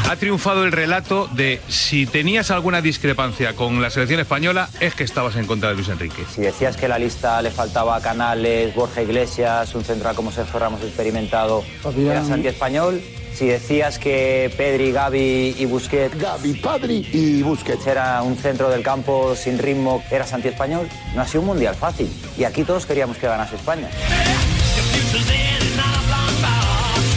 [0.08, 5.04] Ha triunfado el relato de si tenías alguna discrepancia con la selección española es que
[5.04, 6.24] estabas en contra de Luis Enrique.
[6.32, 10.60] Si decías que la lista le faltaba a Canales, Borja Iglesias, un central como Sergio
[10.60, 12.12] Ramos experimentado, Fabián.
[12.12, 13.02] eras anti-español.
[13.34, 16.18] Si decías que Pedri, Gaby y Busquets...
[16.18, 17.88] Gaby, Padri y Busquets.
[17.88, 20.88] Era un centro del campo sin ritmo, eras anti-español.
[21.16, 22.08] No ha sido un mundial fácil.
[22.38, 23.90] Y aquí todos queríamos que ganase España.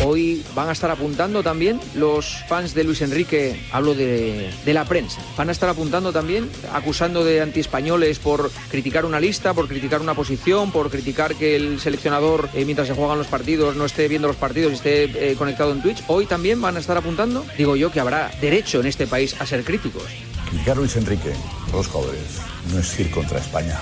[0.04, 4.84] Hoy van a estar apuntando también los fans de Luis Enrique, hablo de, de la
[4.84, 10.00] prensa, van a estar apuntando también, acusando de antiespañoles por criticar una lista, por criticar
[10.00, 14.06] una posición, por criticar que el seleccionador eh, mientras se juegan los partidos no esté
[14.06, 16.04] viendo los partidos y esté eh, conectado en Twitch.
[16.06, 19.46] Hoy también van a estar apuntando, digo yo que habrá derecho en este país a
[19.46, 20.04] ser críticos.
[20.48, 21.32] Criticar a Luis Enrique,
[21.72, 22.40] los jóvenes,
[22.72, 23.80] no es ir contra España.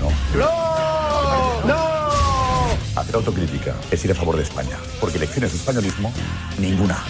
[0.00, 0.08] No.
[0.38, 1.66] ¡No!
[1.66, 2.27] ¡No!
[3.08, 4.76] Hacer autocrítica es ir a favor de España.
[5.00, 6.12] Porque lecciones de españolismo,
[6.58, 7.02] ninguna.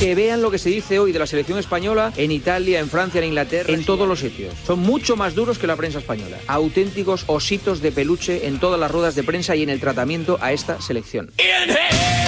[0.00, 3.20] Que vean lo que se dice hoy de la selección española en Italia, en Francia,
[3.20, 4.54] en Inglaterra, en todos los sitios.
[4.66, 6.38] Son mucho más duros que la prensa española.
[6.48, 10.50] Auténticos ositos de peluche en todas las ruedas de prensa y en el tratamiento a
[10.50, 11.30] esta selección.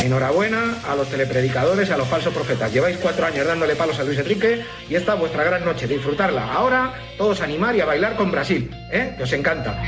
[0.04, 2.72] Enhorabuena a los telepredicadores, a los falsos profetas.
[2.72, 6.52] Lleváis cuatro años dándole palos a Luis Enrique y esta es vuestra gran noche, disfrutarla.
[6.52, 9.14] Ahora todos a animar y a bailar con Brasil, ¿eh?
[9.16, 9.82] Que os encanta.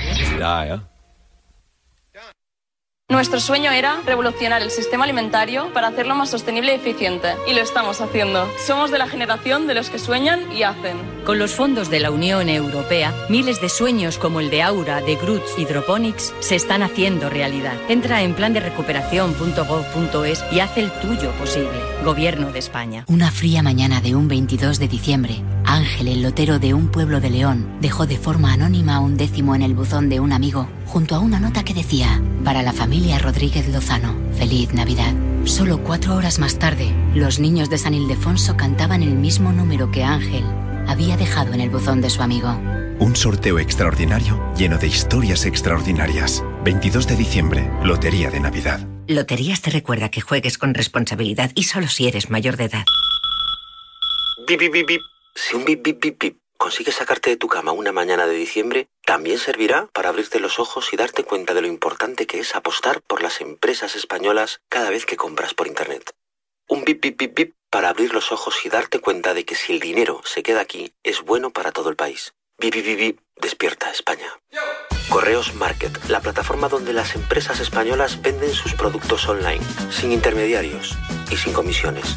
[3.11, 7.35] Nuestro sueño era revolucionar el sistema alimentario para hacerlo más sostenible y eficiente.
[7.49, 8.49] Y lo estamos haciendo.
[8.65, 10.97] Somos de la generación de los que sueñan y hacen.
[11.27, 15.17] Con los fondos de la Unión Europea, miles de sueños como el de Aura, de
[15.17, 17.75] Groots Hydroponics se están haciendo realidad.
[17.89, 21.81] Entra en plan de recuperación.gov.es y haz el tuyo posible.
[22.05, 23.05] Gobierno de España.
[23.09, 27.31] Una fría mañana de un 22 de diciembre, Ángel, el lotero de un pueblo de
[27.31, 31.19] León, dejó de forma anónima un décimo en el buzón de un amigo, junto a
[31.19, 35.15] una nota que decía, para la familia Rodríguez Lozano, feliz Navidad.
[35.45, 40.05] Solo cuatro horas más tarde, los niños de San Ildefonso cantaban el mismo número que
[40.05, 40.45] Ángel
[40.87, 42.51] había dejado en el buzón de su amigo.
[42.99, 46.45] Un sorteo extraordinario lleno de historias extraordinarias.
[46.65, 48.87] 22 de diciembre, Lotería de Navidad.
[49.07, 52.85] Loterías te recuerda que juegues con responsabilidad y solo si eres mayor de edad.
[54.47, 55.01] Bip, bip, bip, bip.
[55.35, 58.89] Si un bip, bip, bip, bip consigue sacarte de tu cama una mañana de diciembre,
[59.07, 63.01] también servirá para abrirte los ojos y darte cuenta de lo importante que es apostar
[63.01, 66.15] por las empresas españolas cada vez que compras por Internet.
[66.69, 69.73] Un bip bip bip bip para abrir los ojos y darte cuenta de que si
[69.73, 72.35] el dinero se queda aquí, es bueno para todo el país.
[72.59, 74.29] Bip bip bip bip, despierta España.
[75.09, 80.95] Correos Market, la plataforma donde las empresas españolas venden sus productos online, sin intermediarios
[81.31, 82.17] y sin comisiones.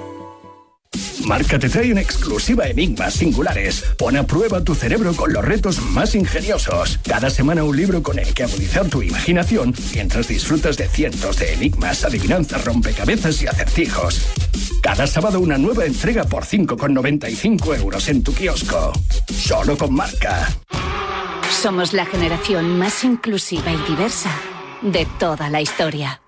[1.25, 3.83] Marca te trae en exclusiva enigmas singulares.
[3.97, 6.99] Pon a prueba tu cerebro con los retos más ingeniosos.
[7.07, 11.53] Cada semana un libro con el que agudizar tu imaginación mientras disfrutas de cientos de
[11.53, 14.21] enigmas, adivinanzas, rompecabezas y acertijos.
[14.81, 18.91] Cada sábado una nueva entrega por 5,95 euros en tu kiosco.
[19.33, 20.49] Solo con Marca.
[21.61, 24.31] Somos la generación más inclusiva y diversa
[24.81, 26.21] de toda la historia.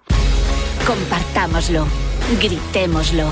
[0.85, 1.87] Compartámoslo,
[2.41, 3.31] gritémoslo,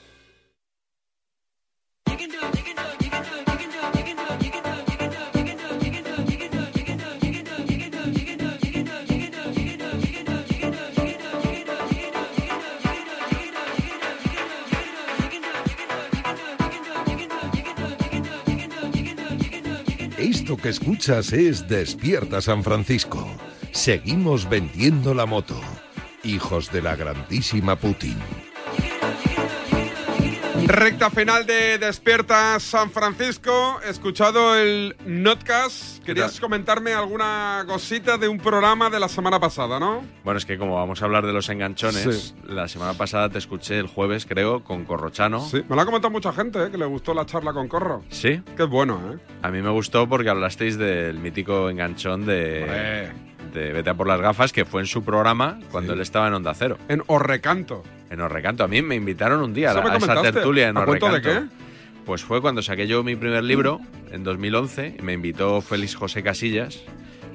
[20.51, 23.25] Esto que escuchas es Despierta San Francisco.
[23.71, 25.57] Seguimos vendiendo la moto.
[26.25, 28.17] Hijos de la grandísima Putin.
[30.71, 33.81] Recta final de Despierta San Francisco.
[33.85, 36.01] He escuchado el Notcast.
[36.01, 40.01] Querías comentarme alguna cosita de un programa de la semana pasada, ¿no?
[40.23, 42.35] Bueno, es que como vamos a hablar de los enganchones, Sí.
[42.47, 45.41] la semana pasada te escuché el jueves, creo, con Corrochano.
[45.41, 46.71] Sí, me lo ha comentado mucha gente, ¿eh?
[46.71, 48.03] que le gustó la charla con Corro.
[48.09, 48.41] ¿Sí?
[48.55, 49.17] Qué bueno, ¿eh?
[49.41, 53.11] A mí me gustó porque hablasteis del mítico enganchón de,
[53.53, 56.33] de Vete a por las gafas, que fue en su programa cuando él estaba en
[56.35, 56.77] Onda Cero.
[56.87, 57.83] En Orrecanto.
[58.11, 58.63] En Orrecanto.
[58.63, 61.53] A mí me invitaron un día a, a esa tertulia en ¿A cuento de Orrecanto.
[62.05, 63.79] Pues fue cuando saqué yo mi primer libro,
[64.11, 66.81] en 2011, y me invitó Félix José Casillas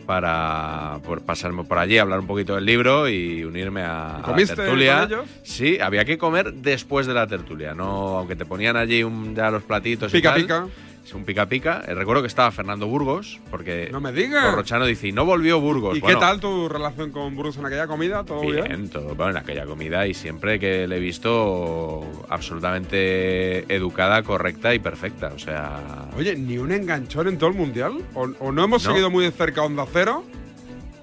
[0.07, 4.23] para por pasarme por allí, hablar un poquito del libro y unirme a, a la
[4.25, 5.01] ¿Comiste tertulia.
[5.01, 5.25] con ellos?
[5.43, 9.51] Sí, había que comer después de la tertulia, no aunque te ponían allí un, ya
[9.51, 10.43] los platitos y Pica, tal.
[10.43, 10.67] pica.
[11.07, 11.85] Es un pica pica.
[11.87, 14.45] Eh, Recuerdo que estaba Fernando Burgos, porque No me digas.
[14.51, 15.97] Corrochano dice, y no volvió Burgos.
[15.97, 18.25] ¿Y Bueno, qué tal tu relación con Bruce en aquella comida?
[18.25, 18.65] ¿Todo bien?
[18.65, 24.75] Bien, todo bueno, en aquella comida y siempre que le he visto absolutamente educada, correcta
[24.75, 25.29] y perfecta.
[25.35, 27.93] O sea, Oye, ¿ni un enganchón en todo el mundial?
[28.15, 28.91] ¿O, o no hemos No.
[28.91, 30.25] seguido muy de cerca Onda Cero?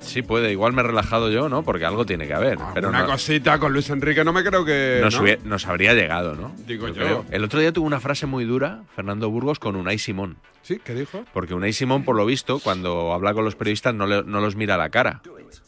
[0.04, 0.52] Sí puede.
[0.52, 1.64] Igual me he relajado yo, ¿no?
[1.64, 2.58] Porque algo tiene que haber.
[2.74, 5.00] pero Una no, cosita con Luis Enrique no me creo que...
[5.02, 6.54] nos, nos habría llegado, ¿no?
[6.68, 7.26] Digo yo.
[7.32, 10.38] El otro día tuvo una frase muy dura, Fernando Burgos, con Unai Simón.
[10.62, 10.80] ¿Sí?
[10.84, 11.26] ¿Qué dijo?
[11.34, 14.56] Porque Unai Simón, por lo visto, cuando habla con los periodistas no, le- no los
[14.56, 15.22] mira a la cara.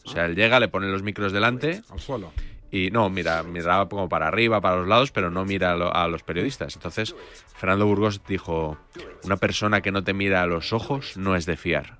[0.04, 2.32] O sea, él llega, le pone los micros delante Al suelo.
[2.70, 5.94] y no, mira, miraba como para arriba, para los lados, pero no mira a, lo-
[5.94, 6.76] a los periodistas.
[6.76, 7.14] Entonces,
[7.56, 8.78] Fernando Burgos dijo,
[9.24, 11.98] una persona que no te mira a los ojos no es de fiar.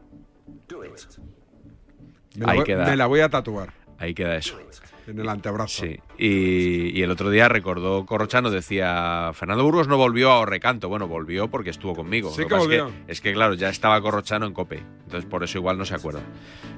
[2.36, 2.84] Me la, Ahí voy, queda.
[2.86, 4.58] me la voy a tatuar Ahí queda eso.
[5.06, 5.84] en el antebrazo.
[5.84, 5.98] Sí.
[6.18, 10.88] Y, y el otro día recordó Corrochano, decía, Fernando Burgos no volvió a Orrecanto.
[10.88, 12.30] Bueno, volvió porque estuvo conmigo.
[12.30, 12.90] Sí Lo que es volvió.
[13.06, 14.82] Es que, claro, ya estaba Corrochano en Cope.
[15.04, 16.20] Entonces, por eso igual no se acuerda.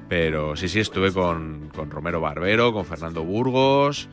[0.07, 4.07] Pero sí, sí, estuve con, con Romero Barbero, con Fernando Burgos.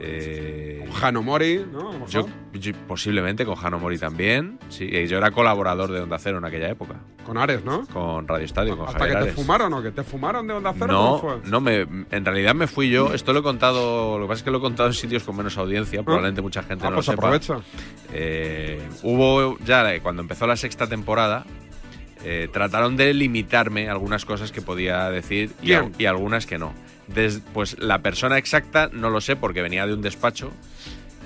[0.00, 2.06] Eh, Jano Mori, ¿no?
[2.06, 4.58] Yo, yo- posiblemente con Jano Mori también.
[4.68, 6.96] Sí, y yo era colaborador de Onda Cero en aquella época.
[7.24, 7.86] Con Ares, ¿no?
[7.86, 9.34] Con Radio Estadio, con Hasta Javier que te Ares.
[9.34, 10.86] fumaron, ¿o que te fumaron de Onda Cero?
[10.86, 11.80] No, no me,
[12.10, 13.12] en realidad me fui yo.
[13.14, 15.36] Esto lo he contado, lo que pasa es que lo he contado en sitios con
[15.36, 16.02] menos audiencia.
[16.02, 17.26] Probablemente mucha gente Ah, no pues lo sepa.
[17.26, 17.58] aprovecha.
[18.12, 21.44] Eh, hubo ya eh, cuando empezó la sexta temporada.
[22.24, 26.72] eh, trataron de limitarme algunas cosas que podía decir y algunas que no.
[27.08, 30.50] Des- pues la persona exacta no lo sé porque venía de un despacho.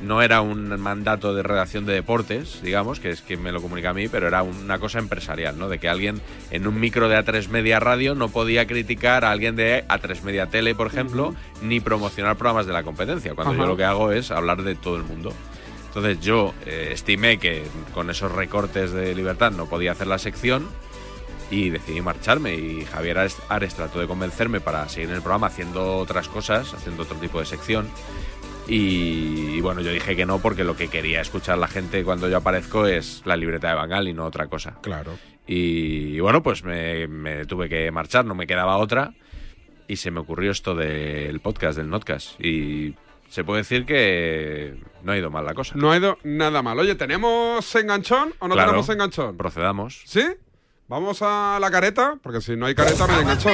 [0.02, 3.90] No era un mandato de redacción de deportes, digamos, que es que me lo comunica
[3.90, 5.68] a mí, pero era una cosa empresarial, ¿no?
[5.68, 9.56] De que alguien en un micro de A3 Media Radio no podía criticar a alguien
[9.56, 13.76] de A3 Media Tele, por ejemplo, ni promocionar programas de la competencia, cuando yo lo
[13.76, 15.34] que hago es hablar de todo el mundo.
[15.88, 17.62] Entonces yo eh, estimé que
[17.92, 20.66] con esos recortes de libertad no podía hacer la sección
[21.50, 25.96] y decidí marcharme y Javier Ares- trató de convencerme para seguir en el programa haciendo
[25.96, 27.88] otras cosas, haciendo otro tipo de sección.
[28.68, 32.28] Y, y bueno, yo dije que no porque lo que quería escuchar la gente cuando
[32.28, 34.76] yo aparezco es la libreta de Bangal y no otra cosa.
[34.80, 35.18] Claro.
[35.46, 39.12] Y, bueno, pues me, me tuve que marchar, no me quedaba otra.
[39.88, 42.40] Y se me ocurrió esto del podcast, del Notcast.
[42.40, 42.94] Y
[43.28, 45.74] se puede decir que no ha ido mal la cosa.
[45.74, 46.78] No ha ido nada mal.
[46.78, 48.70] Oye, ¿tenemos enganchón o no Claro.
[48.70, 49.36] tenemos enganchón?
[49.36, 50.02] Procedamos.
[50.06, 50.22] ¿Sí?
[50.90, 53.52] Vamos a la careta, porque si no hay careta no hay enganchón.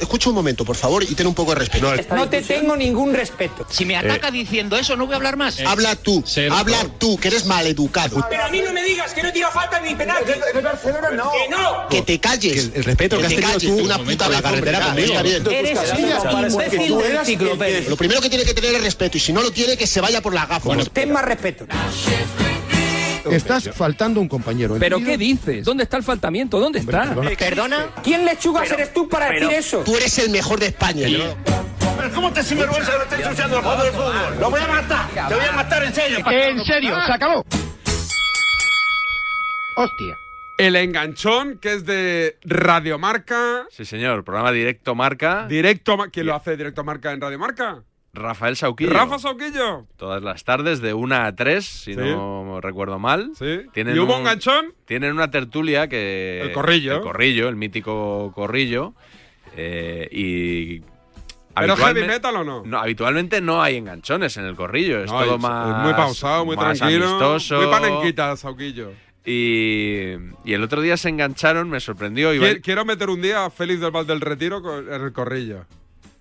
[0.00, 1.94] Escucha un momento, por favor, y ten un poco de respeto.
[2.16, 3.64] No te tengo ningún respeto.
[3.70, 5.60] Si me ataca diciendo eso, no voy a hablar más.
[5.60, 8.26] Habla tú, habla tú, que eres maleducado.
[8.28, 10.32] Pero a mí no me digas que no tira falta ni penalti.
[10.54, 11.30] De Barcelona no.
[11.30, 11.88] Que no.
[11.88, 12.72] Que te calles.
[12.74, 15.12] el respeto que, has tenido tú una puta la carretera conmigo.
[15.12, 15.46] Está bien.
[15.48, 15.78] Eres
[16.32, 17.88] un imbécil de enciclopedia.
[17.88, 20.00] Lo primero que tiene que tener es respeto, y si no lo tiene, que se
[20.00, 20.70] vaya por la gafa.
[20.92, 21.64] Ten más respeto.
[23.32, 24.76] Estás faltando un compañero.
[24.78, 25.64] ¿Pero qué dices?
[25.64, 26.58] ¿Dónde está el faltamiento?
[26.60, 27.02] ¿Dónde está?
[27.14, 27.30] perdona.
[27.38, 27.86] ¿Perdona?
[28.02, 29.82] ¿Quién lechugas eres tú para decir eso?
[29.84, 31.06] Tú eres el mejor de España.
[31.98, 34.36] Pero ¿cómo te sinvergüenza que me estés ensuciando el juego del fútbol?
[34.40, 35.28] ¡Lo voy a matar!
[35.28, 36.18] ¡Te voy a matar en serio!
[36.30, 37.44] En serio, se acabó.
[39.76, 40.16] Hostia.
[40.58, 43.66] El enganchón, que es de Radiomarca.
[43.70, 44.24] Sí, señor.
[44.24, 45.46] Programa Directo Marca.
[45.48, 47.82] Directo, Ma- ¿quién lo hace Directo Marca en Radiomarca?
[48.18, 48.90] Rafael Sauquillo.
[48.92, 49.86] Rafa Sauquillo.
[49.96, 52.00] Todas las tardes de 1 a 3, si Sí.
[52.00, 53.32] no recuerdo mal.
[53.72, 54.74] Tienen ¿Y hubo un- enganchón?
[54.84, 56.40] Tienen una tertulia que...
[56.42, 56.96] El corrillo.
[56.96, 58.94] El corrillo, el mítico corrillo.
[59.56, 60.82] eh, y...
[61.60, 62.62] ¿Pero heavy metal o no?
[62.64, 65.02] No, habitualmente no hay enganchones en el corrillo.
[65.02, 65.76] Es No, todo es- más...
[65.78, 67.06] es muy pausado, muy más tranquilo.
[67.08, 67.56] amistoso.
[67.56, 68.92] Muy panenquita, Sauquillo.
[69.24, 70.12] Y,
[70.44, 72.30] y el otro día se engancharon, me sorprendió.
[72.30, 75.64] Quiero, quiero meter un día a Félix del Val del Retiro en el corrillo.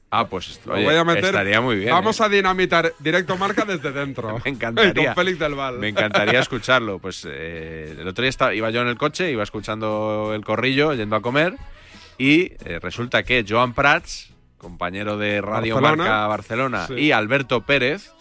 [0.09, 1.25] Ah, pues Lo oye, voy a meter.
[1.25, 1.91] estaría muy bien.
[1.91, 2.23] Vamos ¿eh?
[2.23, 4.39] a dinamitar directo marca desde dentro.
[4.45, 5.07] Me encantaría.
[5.07, 5.79] Con Félix del Val.
[5.79, 6.99] Me encantaría escucharlo.
[6.99, 10.93] Pues eh, el otro día estaba, iba yo en el coche, iba escuchando el corrillo,
[10.93, 11.55] yendo a comer,
[12.17, 16.03] y eh, resulta que Joan Prats, compañero de Radio Barcelona.
[16.03, 16.93] Marca Barcelona, Sí.
[16.93, 18.11] y Alberto Pérez,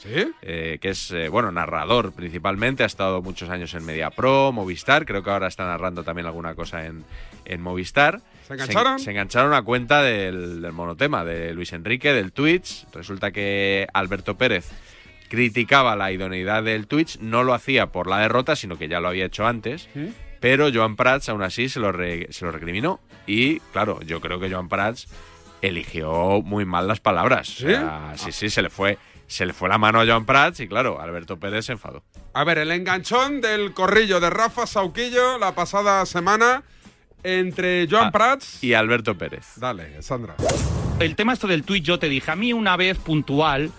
[0.42, 5.22] eh, que es eh, bueno narrador principalmente, ha estado muchos años en MediaPro, Movistar, creo
[5.22, 7.04] que ahora está narrando también alguna cosa en,
[7.44, 8.20] en Movistar.
[8.46, 8.98] ¿Se engancharon?
[8.98, 12.86] Se, engancharon a cuenta del, del monotema de Luis Enrique, del Twitch.
[12.92, 14.70] Resulta que Alberto Pérez
[15.28, 19.08] criticaba la idoneidad del Twitch, no lo hacía por la derrota, sino que ya lo
[19.08, 19.88] había hecho antes.
[20.40, 23.00] Pero Joan Prats aún así se lo, re- se lo recriminó.
[23.26, 25.08] Y claro, yo creo que Joan Prats
[25.62, 27.48] eligió muy mal las palabras.
[27.48, 27.64] ¿Sí?
[27.66, 28.98] O sea, sí, sí, se le fue.
[29.26, 32.04] Se le fue la mano a Joan Prats y claro, Alberto Pérez se enfadó.
[32.32, 36.62] A ver, el enganchón del corrillo de Rafa Sauquillo la pasada semana
[37.26, 39.46] entre Joan Ah, Prats y Alberto Pérez.
[39.56, 40.34] Dale, Sandra.
[41.00, 43.70] El tema esto del tuit yo te dije, a mí una vez puntual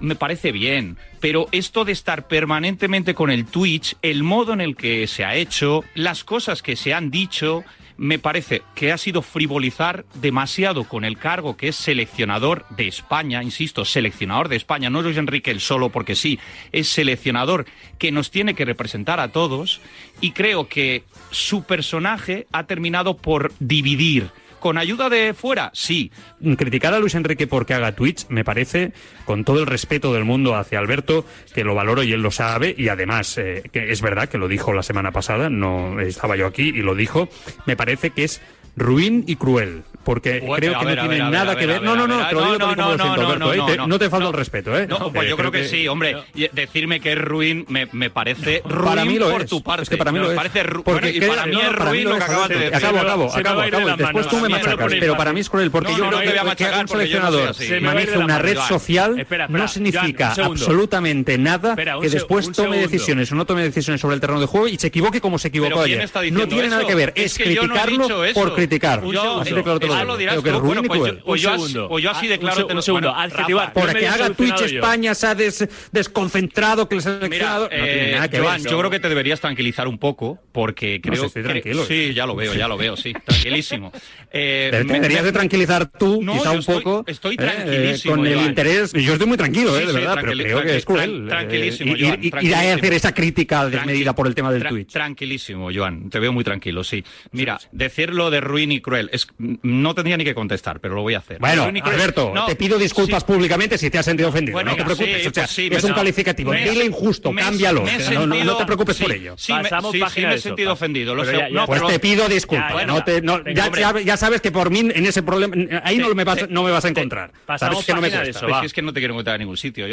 [0.00, 4.74] me parece bien, pero esto de estar permanentemente con el Twitch, el modo en el
[4.76, 7.62] que se ha hecho, las cosas que se han dicho,
[7.96, 13.42] me parece que ha sido frivolizar demasiado con el cargo que es seleccionador de España,
[13.42, 16.38] insisto, seleccionador de España, no es Enrique el solo porque sí,
[16.72, 17.66] es seleccionador
[17.98, 19.80] que nos tiene que representar a todos
[20.20, 24.30] y creo que su personaje ha terminado por dividir.
[24.64, 25.70] ¿Con ayuda de fuera?
[25.74, 26.10] Sí.
[26.56, 28.94] Criticar a Luis Enrique porque haga Twitch me parece,
[29.26, 32.74] con todo el respeto del mundo hacia Alberto, que lo valoro y él lo sabe,
[32.78, 36.46] y además, eh, que es verdad que lo dijo la semana pasada, no estaba yo
[36.46, 37.28] aquí y lo dijo,
[37.66, 38.40] me parece que es
[38.76, 41.66] ruin y cruel, porque Bueno, creo que ver, no tiene ver, ver, nada a que
[41.66, 41.88] ver, ver.
[41.88, 43.38] a No, no, ver, no, te lo ver, digo no, no, lo siento, no, Alberto,
[43.38, 43.56] no, ¿eh?
[43.56, 44.30] no, Te- no, No te falta no.
[44.30, 44.86] el respeto, ¿eh?
[44.88, 46.16] No, pues Eh, yo creo que, que- sí, hombre.
[46.34, 49.48] Y Decirme que es ruin me, me parece ruin Para mí lo por es.
[49.50, 49.84] tu parte.
[49.84, 50.36] Es que para mí lo es.
[50.36, 52.74] parece ru- Porque bueno, y para mí no, es ruin lo que acabas de decir.
[52.76, 53.96] Acabo, acabo, acabo, acabo.
[53.96, 56.34] Después tú me machacas, pero para mí es cruel, porque yo creo que-
[56.80, 63.34] un seleccionador maneje una red social no significa absolutamente nada que después tome decisiones o
[63.36, 65.84] no tome decisiones sobre el terreno de juego y se equivoque como se equivocó ¿Pero
[65.84, 66.32] quién ayer.
[66.32, 69.04] No tiene nada que ver, Es criticarlo por criticar.
[69.04, 69.40] Un Yo- segundo.
[69.42, 70.16] así de claro te lo digo.
[70.16, 71.16] dirás que es Bueno, pues cruel.
[71.18, 73.66] yo- pues yo así- pues yo así declaro- Un segundo, Bueno, adjetivar.
[73.68, 74.60] Rafa, yo me Porque he haga Twitch.
[74.62, 77.70] España se ha des- desconcentrado que seleccionador...
[77.70, 78.70] No tiene Eh, que Joan, ver.
[78.70, 81.84] yo creo que te deberías tranquilizar un poco, porque No creo sé, estoy cre- tranquilo.
[81.84, 83.92] Sí, ya lo veo, ya lo veo, sí, tranquilísimo.
[84.36, 87.04] Eh, Te deberías me- de tranquilizar tú, No, quizá un poco.
[87.06, 88.46] estoy eh, tranquilísimo, con el Joan.
[88.46, 88.92] interés.
[88.92, 91.26] Yo estoy muy tranquilo, Sí, eh, de verdad, pero creo que es cruel.
[91.28, 92.74] tranquilísimo, eh, Joan, ir- a tranquilísimo.
[92.74, 94.90] hacer esa crítica desmedida por el tema del Twitch.
[94.92, 96.10] Tranquilísimo, Joan.
[96.10, 97.04] Te veo muy tranquilo, sí.
[97.30, 101.14] Mira, decirlo de ruin y cruel, es, no tendría ni que contestar, pero lo voy
[101.14, 101.38] a hacer.
[101.40, 103.32] Bueno, Alberto, No, te pido disculpas sí.
[103.32, 104.54] públicamente si te has sentido ofendido.
[104.56, 105.22] Bueno, no te preocupes.
[105.22, 106.52] sí, o sea, pues sí, es un calificativo.
[106.52, 107.82] me- Dile injusto, me- cámbialo.
[107.82, 109.34] me no, no- no sentido- te preocupes sí, por ello.
[109.36, 111.14] Sí, me, Pasamos sí, sí página me he eso, sentido pa- ofendido.
[111.14, 112.74] Lo ya- ya- No, Pues pero- te pido disculpas.
[112.76, 113.80] Ya, no te- no- venga, ya, hombre.
[113.80, 116.62] ya- ya sabes que por mí en ese problema ahí no me vas, te- no
[116.62, 117.32] me vas a encontrar.
[117.46, 118.62] Pasamos Sabes que no me eso.
[118.62, 119.86] Es que no te quiero encontrar en ningún sitio.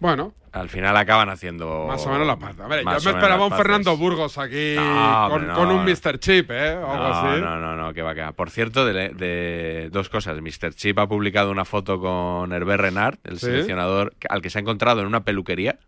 [0.00, 0.34] Bueno.
[0.52, 1.86] Al final acaban haciendo.
[1.86, 2.64] Más o menos la pata.
[2.64, 3.96] A ver, yo me esperaba un Fernando.
[3.96, 4.82] Burgos aquí No,
[5.30, 5.84] con, hombre, no, con un.
[5.84, 6.18] Mr.
[6.18, 6.74] Chip, ¿eh?
[6.74, 7.40] O algo No, así.
[7.40, 8.32] no, no, no, que va, que va.
[8.32, 10.40] Por cierto, de, de dos cosas.
[10.40, 10.74] Mr.
[10.74, 13.46] Chip ha publicado una foto con Hervé Renard, el Sí.
[13.46, 15.78] seleccionador, al que se ha encontrado en una peluquería,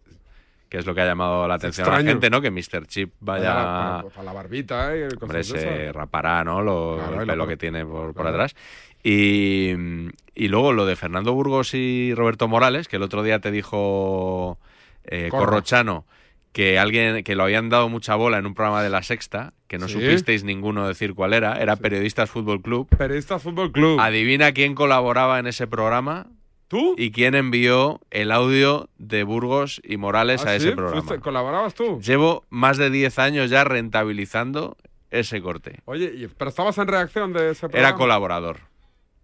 [0.68, 2.12] que es lo que ha llamado la atención a la extraño.
[2.20, 2.40] gente, ¿no?
[2.40, 2.86] Que Mr.
[2.86, 3.52] Chip vaya...
[3.54, 5.08] Para, para la barbita, ¿eh?
[5.20, 6.62] Hombre, se rapará, ¿no?
[6.62, 8.28] Lo, Claro, el pelo que tiene por, por claro.
[8.30, 8.54] atrás.
[9.02, 9.72] Y,
[10.34, 14.58] y luego lo de Fernando Burgos y Roberto Morales, que el otro día te dijo
[15.04, 15.46] eh, Corro.
[15.46, 16.06] Corrochano
[16.52, 19.78] que alguien que lo habían dado mucha bola en un programa de la Sexta, que
[19.78, 19.94] no Sí.
[19.94, 22.88] supisteis ninguno decir cuál era, era Periodistas Fútbol Club.
[22.96, 23.98] Periodistas Fútbol Club.
[23.98, 26.26] Adivina quién colaboraba en ese programa.
[26.68, 26.94] ¿Tú?
[26.98, 30.66] Y quién envió el audio de Burgos y Morales ¿Ah, a sí?
[30.68, 31.02] ese programa.
[31.02, 32.00] ¿Fuiste- ¿Colaborabas tú?
[32.00, 34.76] Llevo más de 10 años ya rentabilizando
[35.10, 35.80] ese corte.
[35.86, 37.88] Oye, pero estabas en reacción de ese programa.
[37.88, 38.58] Era colaborador.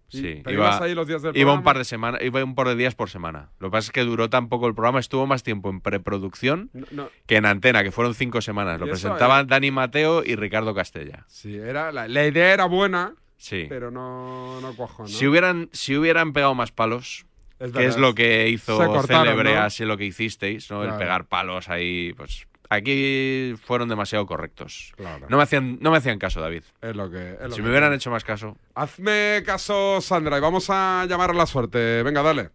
[0.09, 1.63] Sí, pero ibas ahí los días del iba un programa.
[1.63, 3.49] par de semanas, iba un par de días por semana.
[3.59, 6.69] Lo que pasa es que duró tan poco el programa, estuvo más tiempo en preproducción
[6.73, 7.09] No, no.
[7.27, 8.79] que en antena, que fueron cinco semanas.
[8.79, 11.25] Lo presentaban Dani Mateo y Ricardo Castella.
[11.27, 13.67] Sí, era, la, la idea era buena, Sí.
[13.69, 15.07] pero no, no cuajó, ¿no?
[15.07, 17.25] Si hubieran, si hubieran pegado más palos,
[17.59, 20.79] Es que es lo que hizo cortaron, célebre así lo que hicisteis, ¿no?
[20.81, 20.93] Claro.
[20.93, 24.93] El pegar palos ahí, pues aquí fueron demasiado correctos.
[24.95, 25.27] Claro.
[25.29, 26.63] No me hacían, no me hacían caso, David.
[26.81, 27.33] Es lo que.
[27.33, 28.55] es lo Si que me hubieran hecho más caso.
[28.75, 32.03] Hazme caso, Sandra, y vamos a llamar a la suerte.
[32.03, 32.49] Venga, dale.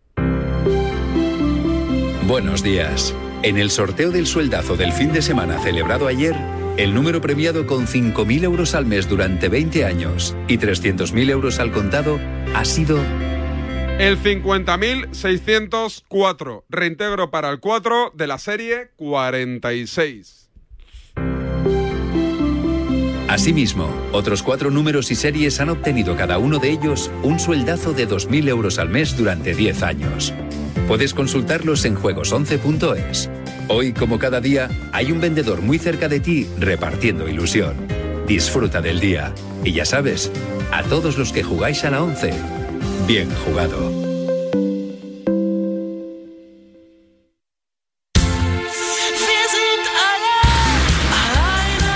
[2.27, 3.15] Buenos días.
[3.43, 6.35] En el sorteo del sueldazo del fin de semana celebrado ayer,
[6.79, 11.71] el número premiado con 5.000 euros al mes durante 20 años y 300.000 euros al
[11.71, 12.19] contado
[12.55, 12.99] ha sido
[13.99, 16.65] El 50.604.
[16.69, 20.51] Reintegro para el 4 de la serie 46.
[23.29, 28.09] Asimismo, otros cuatro números y series han obtenido cada uno de ellos un sueldazo de
[28.09, 30.33] 2.000 euros al mes durante 10 años.
[30.89, 33.31] Puedes consultarlos en juegos11.es.
[33.69, 37.75] Hoy, como cada día, hay un vendedor muy cerca de ti repartiendo ilusión.
[38.27, 39.33] Disfruta del día.
[39.65, 40.31] Y ya sabes,
[40.73, 42.33] a todos los que jugáis a la 11,
[43.07, 43.91] bien jugado.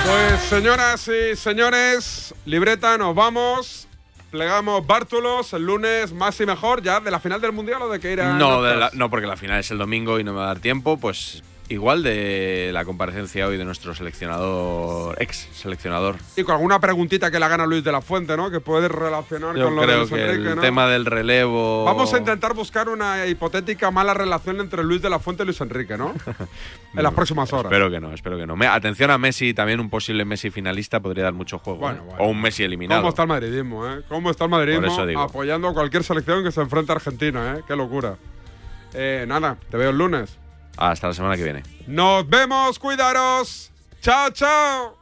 [0.06, 3.86] Pues señoras y señores, libreta, nos vamos.
[4.30, 7.98] Plegamos bártulos el lunes más y mejor, ya de la final del mundial o de
[8.00, 8.34] que ir a.
[8.34, 10.48] No, de la- no, porque la final es el domingo y no me va a
[10.48, 10.98] dar tiempo.
[10.98, 16.16] Pues igual de la comparecencia hoy de nuestro seleccionador, ex seleccionador.
[16.36, 18.50] Y con alguna preguntita que le hagan a Luis de la Fuente, ¿no?
[18.50, 20.62] Que puedes relacionar Yo con lo de creo Luis que Enrique, el ¿no?
[20.62, 21.84] tema del relevo.
[21.84, 25.60] Vamos a intentar buscar una hipotética mala relación entre Luis de la Fuente y Luis
[25.60, 26.14] Enrique, ¿no?
[26.94, 27.70] en las próximas horas.
[27.72, 28.56] Espero que no, espero que no.
[28.56, 31.80] Me- atención a Messi, también un posible Messi finalista podría dar mucho juego.
[31.80, 32.04] Bueno, ¿eh?
[32.06, 32.24] bueno.
[32.24, 33.00] O un Messi eliminado.
[33.02, 34.02] ¿Cómo está el madridismo, eh?
[34.08, 37.62] ¿Cómo está el madridismo apoyando a cualquier selección que se enfrente a Argentina, eh?
[37.66, 38.16] Qué locura.
[38.94, 40.38] Eh, nada, te veo el lunes.
[40.78, 41.62] Hasta la semana que viene.
[41.86, 43.70] Nos vemos, cuidaros.
[44.00, 44.97] Chao, chao.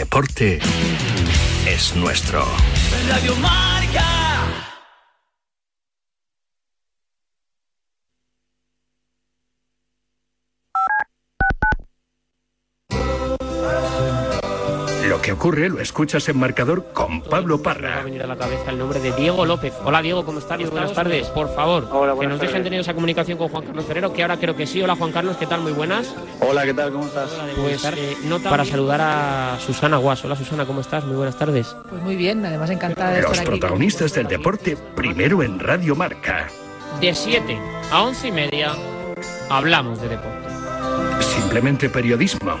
[0.00, 0.58] Deporte
[1.66, 2.42] es nuestro.
[3.06, 3.34] Radio.
[15.40, 18.02] Ocurre lo escuchas en marcador con Pablo Me va a Parra.
[18.02, 19.72] venir a la cabeza el nombre de Diego López.
[19.86, 20.60] Hola Diego, ¿cómo estás?
[20.60, 21.28] Muy buenas tardes.
[21.28, 22.64] Por favor, que buenas nos dejen tardes.
[22.64, 24.82] tener esa comunicación con Juan Carlos Ferrero, que ahora creo que sí.
[24.82, 25.62] Hola Juan Carlos, ¿qué tal?
[25.62, 26.14] Muy buenas.
[26.46, 26.92] Hola, ¿qué tal?
[26.92, 27.30] ¿Cómo estás?
[27.56, 30.22] Pues eh, nota para saludar a Susana Guas.
[30.26, 31.06] Hola Susana, ¿cómo estás?
[31.06, 31.74] Muy buenas tardes.
[31.88, 33.58] Pues muy bien, además encantada de Los estar aquí.
[33.58, 36.48] protagonistas del deporte primero en Radio Marca.
[37.00, 37.58] De 7
[37.90, 38.72] a 11 y media
[39.48, 40.50] hablamos de deporte.
[41.20, 42.60] Simplemente periodismo.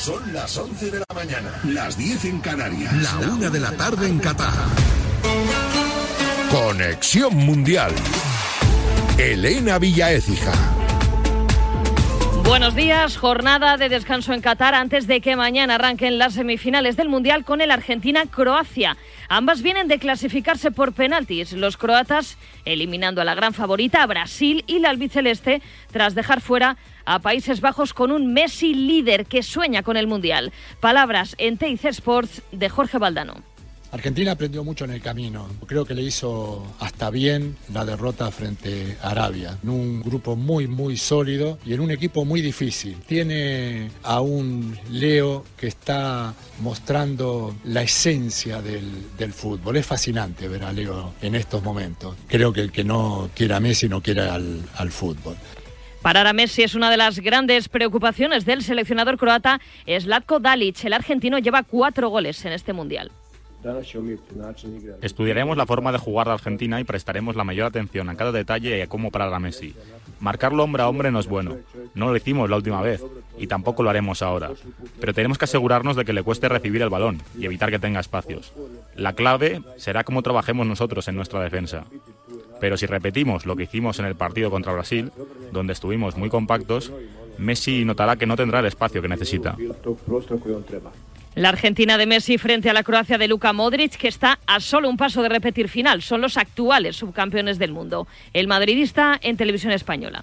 [0.00, 4.08] Son las 11 de la mañana, las 10 en Canarias, la 1 de la tarde
[4.08, 4.54] en Qatar.
[6.50, 7.92] Conexión Mundial.
[9.18, 10.79] Elena Villaécija.
[12.50, 17.08] Buenos días, jornada de descanso en Qatar antes de que mañana arranquen las semifinales del
[17.08, 18.96] Mundial con el Argentina-Croacia.
[19.28, 21.52] Ambas vienen de clasificarse por penaltis.
[21.52, 27.20] Los croatas eliminando a la gran favorita, Brasil y la albiceleste, tras dejar fuera a
[27.20, 30.52] Países Bajos con un Messi líder que sueña con el Mundial.
[30.80, 33.44] Palabras en TIC Sports de Jorge Valdano.
[33.92, 35.48] Argentina aprendió mucho en el camino.
[35.66, 39.58] Creo que le hizo hasta bien la derrota frente a Arabia.
[39.62, 42.96] En un grupo muy, muy sólido y en un equipo muy difícil.
[43.06, 49.76] Tiene a un Leo que está mostrando la esencia del, fútbol.
[49.76, 52.16] Es fascinante ver a Leo en estos momentos.
[52.26, 55.36] Creo que el que no quiera a Messi no quiere al, al fútbol.
[56.02, 60.84] Parar a Messi es una de las grandes preocupaciones del seleccionador croata Slatko Dalic.
[60.84, 63.10] El argentino lleva cuatro goles en este Mundial.
[65.02, 68.78] Estudiaremos la forma de jugar de Argentina y prestaremos la mayor atención a cada detalle
[68.78, 69.74] y a cómo parar a Messi.
[70.20, 71.56] Marcarlo hombre a hombre no es bueno.
[71.94, 73.02] No lo hicimos la última vez
[73.38, 74.50] y tampoco lo haremos ahora.
[74.98, 78.00] Pero tenemos que asegurarnos de que le cueste recibir el balón y evitar que tenga
[78.00, 78.52] espacios.
[78.96, 81.84] La clave será cómo trabajemos nosotros en nuestra defensa.
[82.60, 85.10] Pero si repetimos lo que hicimos en el partido contra Brasil,
[85.52, 86.92] donde estuvimos muy compactos,
[87.38, 89.56] Messi notará que no tendrá el espacio que necesita.
[91.40, 94.90] La Argentina de Messi frente a la Croacia de Luka Modric, que está a solo
[94.90, 96.02] un paso de repetir final.
[96.02, 98.06] Son los actuales subcampeones del mundo.
[98.34, 100.22] El madridista en televisión española.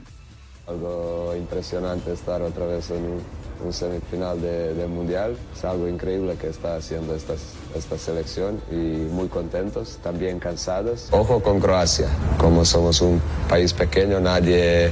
[0.67, 3.23] Algo impresionante estar otra vez en un,
[3.65, 5.35] un semifinal de, de mundial.
[5.55, 7.33] Es algo increíble que está haciendo esta,
[7.75, 11.07] esta selección y muy contentos, también cansados.
[11.09, 12.09] Ojo con Croacia.
[12.37, 14.91] Como somos un país pequeño, nadie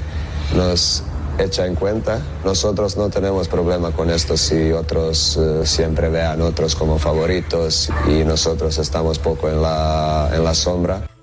[0.56, 1.04] nos
[1.38, 2.20] echa en cuenta.
[2.44, 8.24] Nosotros no tenemos problema con esto si otros eh, siempre vean otros como favoritos y
[8.24, 11.15] nosotros estamos poco en la, en la sombra.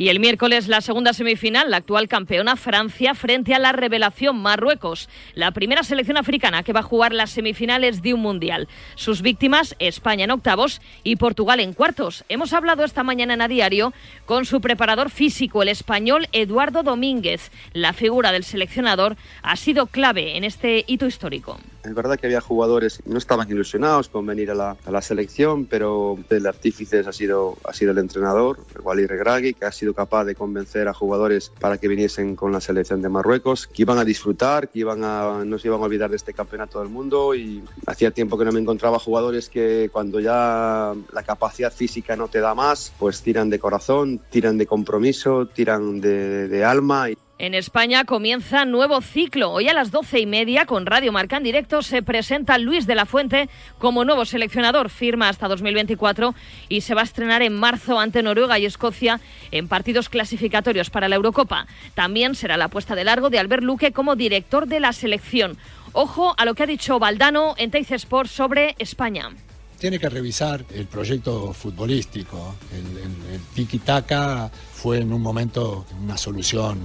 [0.00, 5.08] Y el miércoles la segunda semifinal, la actual campeona Francia frente a la revelación Marruecos,
[5.34, 8.68] la primera selección africana que va a jugar las semifinales de un mundial.
[8.94, 12.24] Sus víctimas, España en octavos y Portugal en cuartos.
[12.28, 13.92] Hemos hablado esta mañana en a diario
[14.24, 17.50] con su preparador físico, el español Eduardo Domínguez.
[17.72, 21.58] La figura del seleccionador ha sido clave en este hito histórico.
[21.84, 25.00] Es verdad que había jugadores que no estaban ilusionados con venir a la, a la
[25.00, 28.58] selección, pero el artífice ha sido, ha sido el entrenador,
[29.06, 33.02] Regragui, que ha sido capaz de convencer a jugadores para que viniesen con la selección
[33.02, 36.16] de Marruecos, que iban a disfrutar, que iban a, no se iban a olvidar de
[36.16, 40.94] este campeonato del mundo y hacía tiempo que no me encontraba jugadores que cuando ya
[41.12, 46.00] la capacidad física no te da más, pues tiran de corazón, tiran de compromiso, tiran
[46.00, 47.08] de, alma.
[47.40, 49.52] En España comienza nuevo ciclo.
[49.52, 52.96] Hoy a las doce y media, con Radio Marca en directo, se presenta Luis de
[52.96, 54.90] la Fuente como nuevo seleccionador.
[54.90, 56.34] Firma hasta 2024
[56.68, 59.20] y se va a estrenar en marzo ante Noruega y Escocia
[59.52, 61.68] en partidos clasificatorios para la Eurocopa.
[61.94, 65.58] También será la puesta de largo de Albert Luque como director de la selección.
[65.92, 69.30] Ojo a lo que ha dicho Valdano en Teice Sport sobre España
[69.78, 72.56] tiene que revisar el proyecto futbolístico.
[72.72, 76.80] El, el, el tiki-taka fue en un momento una solución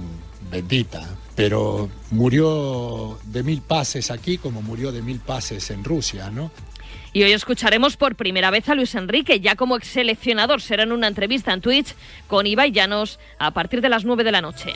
[0.54, 6.50] bendita, pero murió de mil pases aquí como murió de mil pases en Rusia, ¿no?
[7.14, 10.60] Y hoy escucharemos por primera vez a Luis Enrique, ya como ex seleccionador.
[10.60, 11.94] Será en una entrevista en Twitch
[12.26, 14.72] con Ibai Llanos a partir de las 9 de la noche.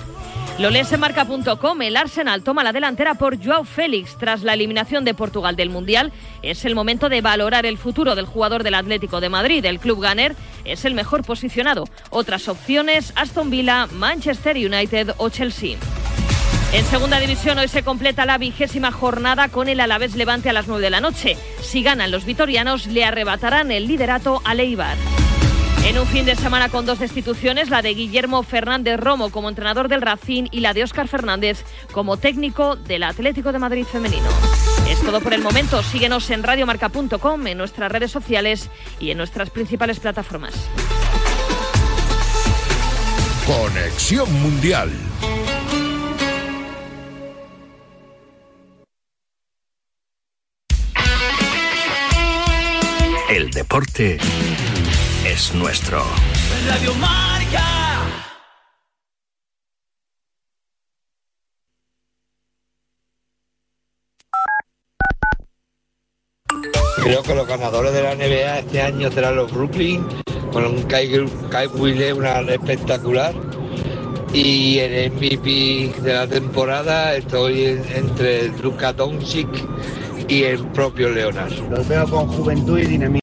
[0.61, 1.83] Lo lees en marca.com.
[1.83, 6.13] El Arsenal toma la delantera por Joao Félix tras la eliminación de Portugal del Mundial.
[6.43, 9.65] Es el momento de valorar el futuro del jugador del Atlético de Madrid.
[9.65, 11.87] El club Gunner es el mejor posicionado.
[12.11, 15.77] Otras opciones: Aston Villa, Manchester United o Chelsea.
[16.73, 20.69] En segunda división hoy se completa la vigésima jornada con el Alavés Levante a las
[20.69, 21.37] 9 de la noche.
[21.63, 24.97] Si ganan los vitorianos le arrebatarán el liderato a Leibar.
[25.87, 29.89] En un fin de semana con dos destituciones, la de Guillermo Fernández Romo como entrenador
[29.89, 34.29] del Racing y la de Óscar Fernández como técnico del Atlético de Madrid femenino.
[34.91, 35.83] Es todo por el momento.
[35.83, 38.69] Síguenos en radiomarca.com, en nuestras redes sociales
[39.01, 40.53] y en nuestras principales plataformas.
[43.47, 44.91] Conexión Mundial.
[53.29, 54.19] El deporte
[55.27, 56.03] es nuestro.
[56.67, 57.65] Radio Marca.
[67.03, 70.05] Creo que los ganadores de la NBA este año serán los Brooklyn,
[70.53, 71.09] con un Kai,
[71.51, 73.35] Kai Wille, una espectacular.
[74.33, 79.49] Y el MVP de la temporada estoy en- entre Luka Doncic
[80.29, 81.53] y el propio Leonard.
[81.71, 83.17] Los veo con juventud y dinamismo.